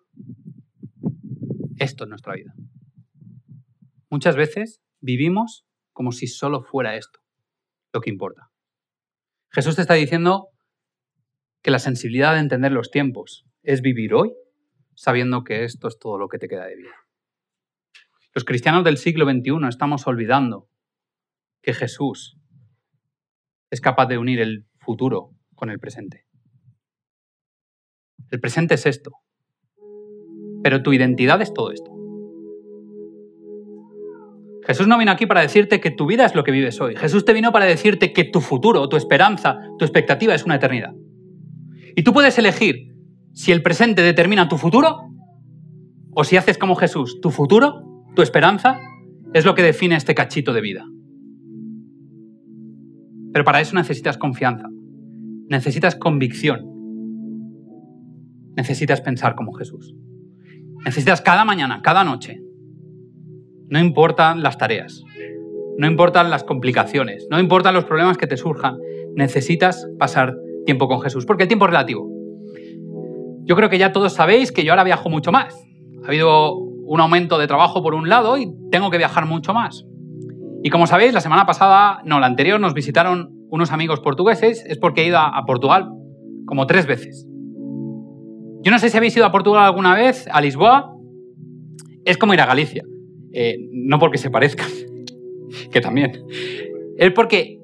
Esto 1.76 2.04
es 2.04 2.08
nuestra 2.08 2.32
vida. 2.32 2.54
Muchas 4.08 4.34
veces 4.34 4.80
vivimos 5.02 5.66
como 5.92 6.10
si 6.10 6.26
solo 6.26 6.62
fuera 6.62 6.96
esto 6.96 7.20
lo 7.92 8.00
que 8.00 8.08
importa. 8.08 8.48
Jesús 9.50 9.76
te 9.76 9.82
está 9.82 9.92
diciendo 9.92 10.48
que 11.60 11.70
la 11.70 11.80
sensibilidad 11.80 12.32
de 12.32 12.40
entender 12.40 12.72
los 12.72 12.90
tiempos 12.90 13.44
es 13.62 13.82
vivir 13.82 14.14
hoy 14.14 14.32
sabiendo 14.94 15.44
que 15.44 15.64
esto 15.64 15.88
es 15.88 15.98
todo 15.98 16.16
lo 16.16 16.28
que 16.28 16.38
te 16.38 16.48
queda 16.48 16.64
de 16.64 16.76
vida. 16.76 16.94
Los 18.34 18.46
cristianos 18.46 18.84
del 18.84 18.96
siglo 18.96 19.26
XXI 19.26 19.68
estamos 19.68 20.06
olvidando 20.06 20.70
que 21.66 21.74
Jesús 21.74 22.38
es 23.70 23.80
capaz 23.80 24.06
de 24.06 24.18
unir 24.18 24.40
el 24.40 24.66
futuro 24.78 25.32
con 25.56 25.68
el 25.68 25.80
presente. 25.80 26.24
El 28.30 28.38
presente 28.38 28.74
es 28.74 28.86
esto, 28.86 29.10
pero 30.62 30.84
tu 30.84 30.92
identidad 30.92 31.42
es 31.42 31.52
todo 31.52 31.72
esto. 31.72 31.90
Jesús 34.64 34.86
no 34.86 34.96
vino 34.96 35.10
aquí 35.10 35.26
para 35.26 35.40
decirte 35.40 35.80
que 35.80 35.90
tu 35.90 36.06
vida 36.06 36.24
es 36.24 36.36
lo 36.36 36.44
que 36.44 36.52
vives 36.52 36.80
hoy. 36.80 36.94
Jesús 36.94 37.24
te 37.24 37.32
vino 37.32 37.50
para 37.50 37.64
decirte 37.64 38.12
que 38.12 38.22
tu 38.22 38.40
futuro, 38.40 38.88
tu 38.88 38.96
esperanza, 38.96 39.58
tu 39.78 39.84
expectativa 39.84 40.34
es 40.36 40.44
una 40.44 40.56
eternidad. 40.56 40.94
Y 41.96 42.04
tú 42.04 42.12
puedes 42.12 42.38
elegir 42.38 42.94
si 43.32 43.50
el 43.50 43.62
presente 43.62 44.02
determina 44.02 44.48
tu 44.48 44.56
futuro 44.56 45.10
o 46.12 46.22
si 46.22 46.36
haces 46.36 46.58
como 46.58 46.76
Jesús. 46.76 47.20
Tu 47.20 47.30
futuro, 47.30 48.04
tu 48.14 48.22
esperanza, 48.22 48.78
es 49.34 49.44
lo 49.44 49.56
que 49.56 49.62
define 49.62 49.96
este 49.96 50.14
cachito 50.14 50.52
de 50.52 50.60
vida. 50.60 50.84
Pero 53.36 53.44
para 53.44 53.60
eso 53.60 53.76
necesitas 53.76 54.16
confianza, 54.16 54.66
necesitas 55.50 55.94
convicción, 55.94 56.64
necesitas 58.56 59.02
pensar 59.02 59.34
como 59.34 59.52
Jesús. 59.52 59.94
Necesitas 60.86 61.20
cada 61.20 61.44
mañana, 61.44 61.82
cada 61.82 62.02
noche. 62.02 62.40
No 63.68 63.78
importan 63.78 64.42
las 64.42 64.56
tareas, 64.56 65.04
no 65.76 65.86
importan 65.86 66.30
las 66.30 66.44
complicaciones, 66.44 67.28
no 67.30 67.38
importan 67.38 67.74
los 67.74 67.84
problemas 67.84 68.16
que 68.16 68.26
te 68.26 68.38
surjan. 68.38 68.78
Necesitas 69.16 69.86
pasar 69.98 70.34
tiempo 70.64 70.88
con 70.88 71.02
Jesús, 71.02 71.26
porque 71.26 71.42
el 71.42 71.48
tiempo 71.48 71.66
es 71.66 71.72
relativo. 71.72 72.08
Yo 73.44 73.54
creo 73.54 73.68
que 73.68 73.76
ya 73.76 73.92
todos 73.92 74.14
sabéis 74.14 74.50
que 74.50 74.64
yo 74.64 74.72
ahora 74.72 74.84
viajo 74.84 75.10
mucho 75.10 75.30
más. 75.30 75.62
Ha 76.04 76.06
habido 76.06 76.54
un 76.54 77.00
aumento 77.02 77.36
de 77.36 77.46
trabajo 77.46 77.82
por 77.82 77.92
un 77.92 78.08
lado 78.08 78.38
y 78.38 78.50
tengo 78.70 78.90
que 78.90 78.96
viajar 78.96 79.26
mucho 79.26 79.52
más. 79.52 79.84
Y 80.62 80.70
como 80.70 80.86
sabéis, 80.86 81.12
la 81.12 81.20
semana 81.20 81.46
pasada, 81.46 82.00
no, 82.04 82.20
la 82.20 82.26
anterior, 82.26 82.58
nos 82.60 82.74
visitaron 82.74 83.30
unos 83.50 83.72
amigos 83.72 84.00
portugueses, 84.00 84.64
es 84.66 84.78
porque 84.78 85.02
he 85.02 85.06
ido 85.06 85.18
a, 85.18 85.42
Portugal 85.46 85.88
como 86.46 86.66
tres 86.66 86.86
veces. 86.86 87.26
Yo 88.62 88.72
no 88.72 88.78
sé 88.78 88.90
si 88.90 88.96
habéis 88.96 89.16
ido 89.16 89.26
a 89.26 89.32
Portugal 89.32 89.64
alguna 89.64 89.94
vez, 89.94 90.28
a 90.32 90.40
Lisboa. 90.40 90.92
Es 92.04 92.18
como 92.18 92.34
ir 92.34 92.40
a 92.40 92.46
Galicia. 92.46 92.82
Eh, 93.32 93.58
no 93.70 93.98
porque 93.98 94.18
se 94.18 94.30
parezcan, 94.30 94.68
que 95.70 95.80
también. 95.80 96.24
Es 96.96 97.12
porque 97.12 97.60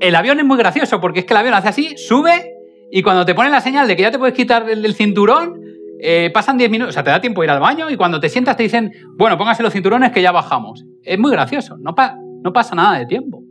el 0.00 0.14
avión 0.14 0.38
es 0.38 0.46
muy 0.46 0.56
gracioso, 0.56 1.00
porque 1.00 1.20
es 1.20 1.24
que 1.24 1.34
el 1.34 1.38
avión 1.38 1.54
hace 1.54 1.68
así, 1.68 1.96
sube 1.96 2.54
y 2.90 3.02
cuando 3.02 3.26
te 3.26 3.34
ponen 3.34 3.52
la 3.52 3.60
señal 3.60 3.86
de 3.86 3.96
que 3.96 4.02
ya 4.02 4.10
te 4.10 4.18
puedes 4.18 4.34
quitar 4.34 4.68
el, 4.68 4.94
cinturón, 4.94 5.60
eh, 6.00 6.30
pasan 6.32 6.56
10 6.56 6.70
minutos, 6.70 6.90
o 6.90 6.94
sea, 6.94 7.04
te 7.04 7.10
da 7.10 7.20
tiempo 7.20 7.42
de 7.42 7.46
ir 7.46 7.50
al 7.50 7.60
baño 7.60 7.90
y 7.90 7.96
cuando 7.96 8.20
te 8.20 8.28
sientas 8.28 8.56
te 8.56 8.62
dicen, 8.62 8.92
bueno, 9.16 9.36
póngase 9.36 9.62
los 9.62 9.72
cinturones 9.72 10.12
que 10.12 10.22
ya 10.22 10.32
bajamos. 10.32 10.84
Es 11.02 11.18
muy 11.18 11.30
gracioso, 11.30 11.76
no, 11.78 11.94
no 12.42 12.52
pasa 12.52 12.74
nada 12.74 12.98
de 12.98 13.06
tiempo. 13.06 13.42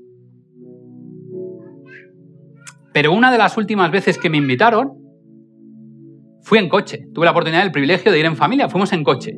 Pero 2.94 3.12
una 3.12 3.32
de 3.32 3.38
las 3.38 3.58
últimas 3.58 3.92
veces 3.92 4.18
que 4.18 4.30
me 4.30 4.38
invitaron, 4.38 4.94
fui 6.42 6.58
en 6.58 6.70
coche. 6.70 7.08
Tuve 7.14 7.26
la 7.26 7.32
oportunidad, 7.32 7.64
el 7.64 7.72
privilegio 7.72 8.12
de 8.12 8.20
ir 8.20 8.26
en 8.26 8.36
familia, 8.36 8.70
fuimos 8.70 8.92
en 8.94 9.04
coche. 9.04 9.38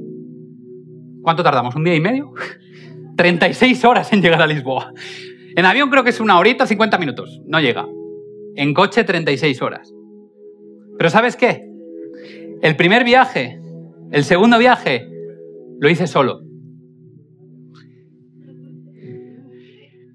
¿Cuánto 1.21 1.43
tardamos? 1.43 1.75
¿Un 1.75 1.83
día 1.83 1.95
y 1.95 1.99
medio? 1.99 2.33
36 3.17 3.83
horas 3.83 4.13
en 4.13 4.21
llegar 4.21 4.41
a 4.41 4.47
Lisboa. 4.47 4.93
En 5.55 5.65
avión 5.65 5.89
creo 5.89 6.03
que 6.03 6.11
es 6.11 6.19
una 6.21 6.39
horita, 6.39 6.65
50 6.65 6.97
minutos. 6.99 7.41
No 7.47 7.59
llega. 7.59 7.85
En 8.55 8.73
coche 8.73 9.03
36 9.03 9.61
horas. 9.61 9.93
Pero 10.97 11.09
¿sabes 11.09 11.35
qué? 11.35 11.67
El 12.61 12.75
primer 12.75 13.03
viaje, 13.03 13.59
el 14.11 14.23
segundo 14.23 14.57
viaje, 14.57 15.09
lo 15.79 15.89
hice 15.89 16.07
solo. 16.07 16.41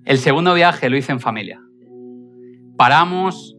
El 0.05 0.19
segundo 0.19 0.55
viaje 0.55 0.91
lo 0.91 0.97
hice 0.97 1.13
en 1.13 1.21
familia. 1.21 1.61
Paramos 2.77 3.57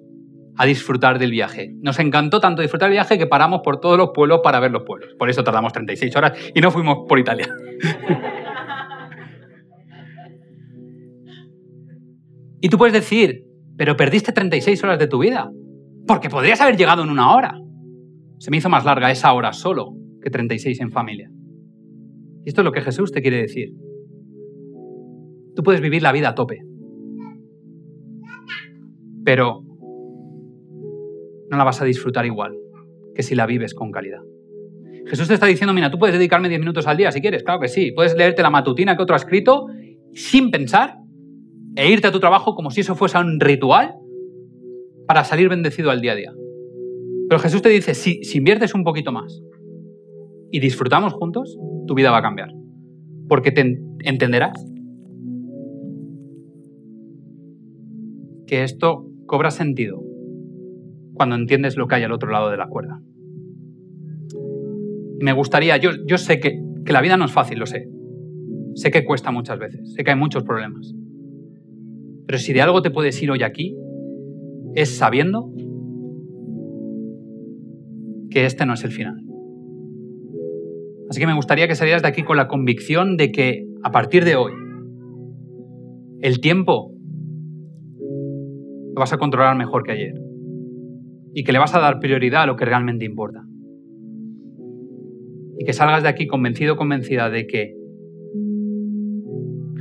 a 0.57 0.65
disfrutar 0.65 1.19
del 1.19 1.31
viaje. 1.31 1.73
Nos 1.81 1.99
encantó 1.99 2.39
tanto 2.39 2.61
disfrutar 2.61 2.87
del 2.89 2.95
viaje 2.95 3.17
que 3.17 3.25
paramos 3.25 3.61
por 3.63 3.79
todos 3.79 3.97
los 3.97 4.11
pueblos 4.13 4.41
para 4.43 4.59
ver 4.59 4.71
los 4.71 4.83
pueblos. 4.83 5.15
Por 5.17 5.29
eso 5.29 5.43
tardamos 5.43 5.71
36 5.73 6.15
horas 6.15 6.37
y 6.53 6.61
no 6.61 6.69
fuimos 6.71 6.99
por 7.07 7.17
Italia. 7.19 7.47
y 12.61 12.69
tú 12.69 12.77
puedes 12.77 12.93
decir, 12.93 13.43
pero 13.75 13.97
perdiste 13.97 14.31
36 14.31 14.83
horas 14.83 14.99
de 14.99 15.07
tu 15.07 15.17
vida, 15.19 15.49
porque 16.07 16.29
podrías 16.29 16.61
haber 16.61 16.77
llegado 16.77 17.03
en 17.03 17.09
una 17.09 17.35
hora. 17.35 17.59
Se 18.37 18.51
me 18.51 18.57
hizo 18.57 18.69
más 18.69 18.85
larga 18.85 19.09
esa 19.11 19.33
hora 19.33 19.51
solo 19.51 19.93
que 20.21 20.29
36 20.29 20.79
en 20.79 20.91
familia. 20.91 21.27
Y 22.45 22.49
esto 22.49 22.61
es 22.61 22.65
lo 22.65 22.71
que 22.71 22.81
Jesús 22.81 23.11
te 23.11 23.23
quiere 23.23 23.41
decir. 23.41 23.71
Tú 25.55 25.63
puedes 25.63 25.81
vivir 25.81 26.01
la 26.01 26.11
vida 26.11 26.29
a 26.29 26.35
tope, 26.35 26.61
pero 29.23 29.63
no 31.49 31.57
la 31.57 31.63
vas 31.63 31.81
a 31.81 31.85
disfrutar 31.85 32.25
igual 32.25 32.55
que 33.13 33.23
si 33.23 33.35
la 33.35 33.45
vives 33.45 33.73
con 33.73 33.91
calidad. 33.91 34.21
Jesús 35.07 35.27
te 35.27 35.35
está 35.35 35.45
diciendo, 35.45 35.73
mira, 35.73 35.91
tú 35.91 35.99
puedes 35.99 36.15
dedicarme 36.15 36.49
10 36.49 36.59
minutos 36.59 36.87
al 36.87 36.97
día 36.97 37.11
si 37.11 37.21
quieres, 37.21 37.43
claro 37.43 37.59
que 37.59 37.67
sí. 37.67 37.91
Puedes 37.91 38.15
leerte 38.15 38.41
la 38.41 38.49
matutina 38.49 38.97
que 38.97 39.03
otro 39.03 39.15
ha 39.15 39.17
escrito 39.17 39.67
sin 40.13 40.51
pensar 40.51 40.97
e 41.75 41.91
irte 41.91 42.07
a 42.07 42.11
tu 42.11 42.19
trabajo 42.19 42.55
como 42.55 42.71
si 42.71 42.81
eso 42.81 42.95
fuese 42.95 43.17
un 43.17 43.39
ritual 43.39 43.95
para 45.07 45.23
salir 45.23 45.49
bendecido 45.49 45.91
al 45.91 46.01
día 46.01 46.13
a 46.13 46.15
día. 46.15 46.33
Pero 47.29 47.39
Jesús 47.39 47.61
te 47.61 47.69
dice, 47.69 47.93
si, 47.93 48.23
si 48.23 48.39
inviertes 48.39 48.73
un 48.73 48.83
poquito 48.83 49.11
más 49.11 49.41
y 50.51 50.59
disfrutamos 50.59 51.13
juntos, 51.13 51.57
tu 51.87 51.93
vida 51.93 52.11
va 52.11 52.17
a 52.17 52.21
cambiar. 52.21 52.49
Porque 53.27 53.51
te 53.51 53.77
entenderás 54.03 54.53
que 58.47 58.63
esto 58.63 59.05
cobra 59.25 59.51
sentido 59.51 60.01
cuando 61.13 61.35
entiendes 61.35 61.77
lo 61.77 61.87
que 61.87 61.95
hay 61.95 62.03
al 62.03 62.11
otro 62.11 62.29
lado 62.29 62.49
de 62.49 62.57
la 62.57 62.67
cuerda. 62.67 62.99
Me 65.19 65.33
gustaría, 65.33 65.77
yo, 65.77 65.91
yo 66.05 66.17
sé 66.17 66.39
que, 66.39 66.59
que 66.85 66.93
la 66.93 67.01
vida 67.01 67.17
no 67.17 67.25
es 67.25 67.31
fácil, 67.31 67.59
lo 67.59 67.65
sé. 67.65 67.87
Sé 68.75 68.91
que 68.91 69.05
cuesta 69.05 69.31
muchas 69.31 69.57
veces, 69.57 69.93
sé 69.93 70.03
que 70.03 70.11
hay 70.11 70.17
muchos 70.17 70.43
problemas. 70.43 70.93
Pero 72.27 72.37
si 72.39 72.53
de 72.53 72.61
algo 72.61 72.81
te 72.81 72.91
puedes 72.91 73.21
ir 73.21 73.31
hoy 73.31 73.43
aquí, 73.43 73.75
es 74.73 74.97
sabiendo 74.97 75.49
que 78.29 78.45
este 78.45 78.65
no 78.65 78.73
es 78.73 78.83
el 78.83 78.91
final. 78.91 79.15
Así 81.09 81.19
que 81.19 81.27
me 81.27 81.35
gustaría 81.35 81.67
que 81.67 81.75
salieras 81.75 82.01
de 82.01 82.09
aquí 82.09 82.23
con 82.23 82.35
la 82.35 82.47
convicción 82.47 83.15
de 83.15 83.31
que 83.31 83.65
a 83.83 83.91
partir 83.91 84.25
de 84.25 84.35
hoy, 84.35 84.51
el 86.21 86.41
tiempo 86.41 86.94
lo 88.95 89.01
vas 89.01 89.11
a 89.11 89.17
controlar 89.17 89.57
mejor 89.57 89.83
que 89.83 89.91
ayer 89.91 90.13
y 91.33 91.43
que 91.43 91.51
le 91.51 91.59
vas 91.59 91.75
a 91.75 91.81
dar 91.81 91.99
prioridad 91.99 92.43
a 92.43 92.45
lo 92.45 92.55
que 92.55 92.63
realmente 92.63 93.03
importa. 93.03 93.43
Y 95.59 95.65
que 95.65 95.73
salgas 95.73 96.03
de 96.03 96.09
aquí 96.09 96.27
convencido 96.27 96.75
o 96.75 96.77
convencida 96.77 97.29
de 97.29 97.45
que 97.45 97.75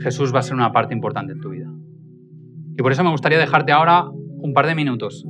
Jesús 0.02 0.34
va 0.34 0.40
a 0.40 0.42
ser 0.42 0.54
una 0.54 0.72
parte 0.72 0.94
importante 0.94 1.32
en 1.32 1.38
tu 1.38 1.50
vida. 1.50 1.72
Y 2.76 2.82
por 2.82 2.90
eso 2.90 3.04
me 3.04 3.10
gustaría 3.10 3.38
dejarte 3.38 3.70
ahora 3.70 4.04
un 4.10 4.52
par 4.52 4.66
de 4.66 4.74
minutos 4.74 5.24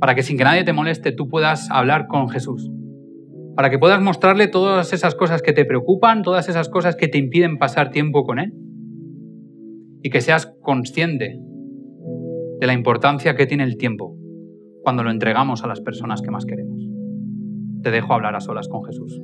para 0.00 0.16
que 0.16 0.24
sin 0.24 0.36
que 0.36 0.42
nadie 0.42 0.64
te 0.64 0.72
moleste 0.72 1.12
tú 1.12 1.28
puedas 1.28 1.70
hablar 1.70 2.08
con 2.08 2.28
Jesús. 2.28 2.68
Para 3.54 3.70
que 3.70 3.78
puedas 3.78 4.02
mostrarle 4.02 4.48
todas 4.48 4.92
esas 4.92 5.14
cosas 5.14 5.40
que 5.40 5.52
te 5.52 5.64
preocupan, 5.64 6.22
todas 6.22 6.48
esas 6.48 6.68
cosas 6.68 6.96
que 6.96 7.06
te 7.06 7.18
impiden 7.18 7.58
pasar 7.58 7.90
tiempo 7.90 8.24
con 8.24 8.40
Él. 8.40 8.52
Y 10.02 10.10
que 10.10 10.20
seas 10.20 10.52
consciente 10.60 11.38
de 12.60 12.66
la 12.66 12.72
importancia 12.72 13.34
que 13.34 13.46
tiene 13.46 13.64
el 13.64 13.76
tiempo 13.76 14.16
cuando 14.82 15.02
lo 15.02 15.10
entregamos 15.10 15.64
a 15.64 15.66
las 15.66 15.80
personas 15.80 16.22
que 16.22 16.30
más 16.30 16.44
queremos. 16.44 16.80
Te 17.82 17.90
dejo 17.90 18.14
hablar 18.14 18.36
a 18.36 18.40
solas 18.40 18.68
con 18.68 18.84
Jesús. 18.84 19.20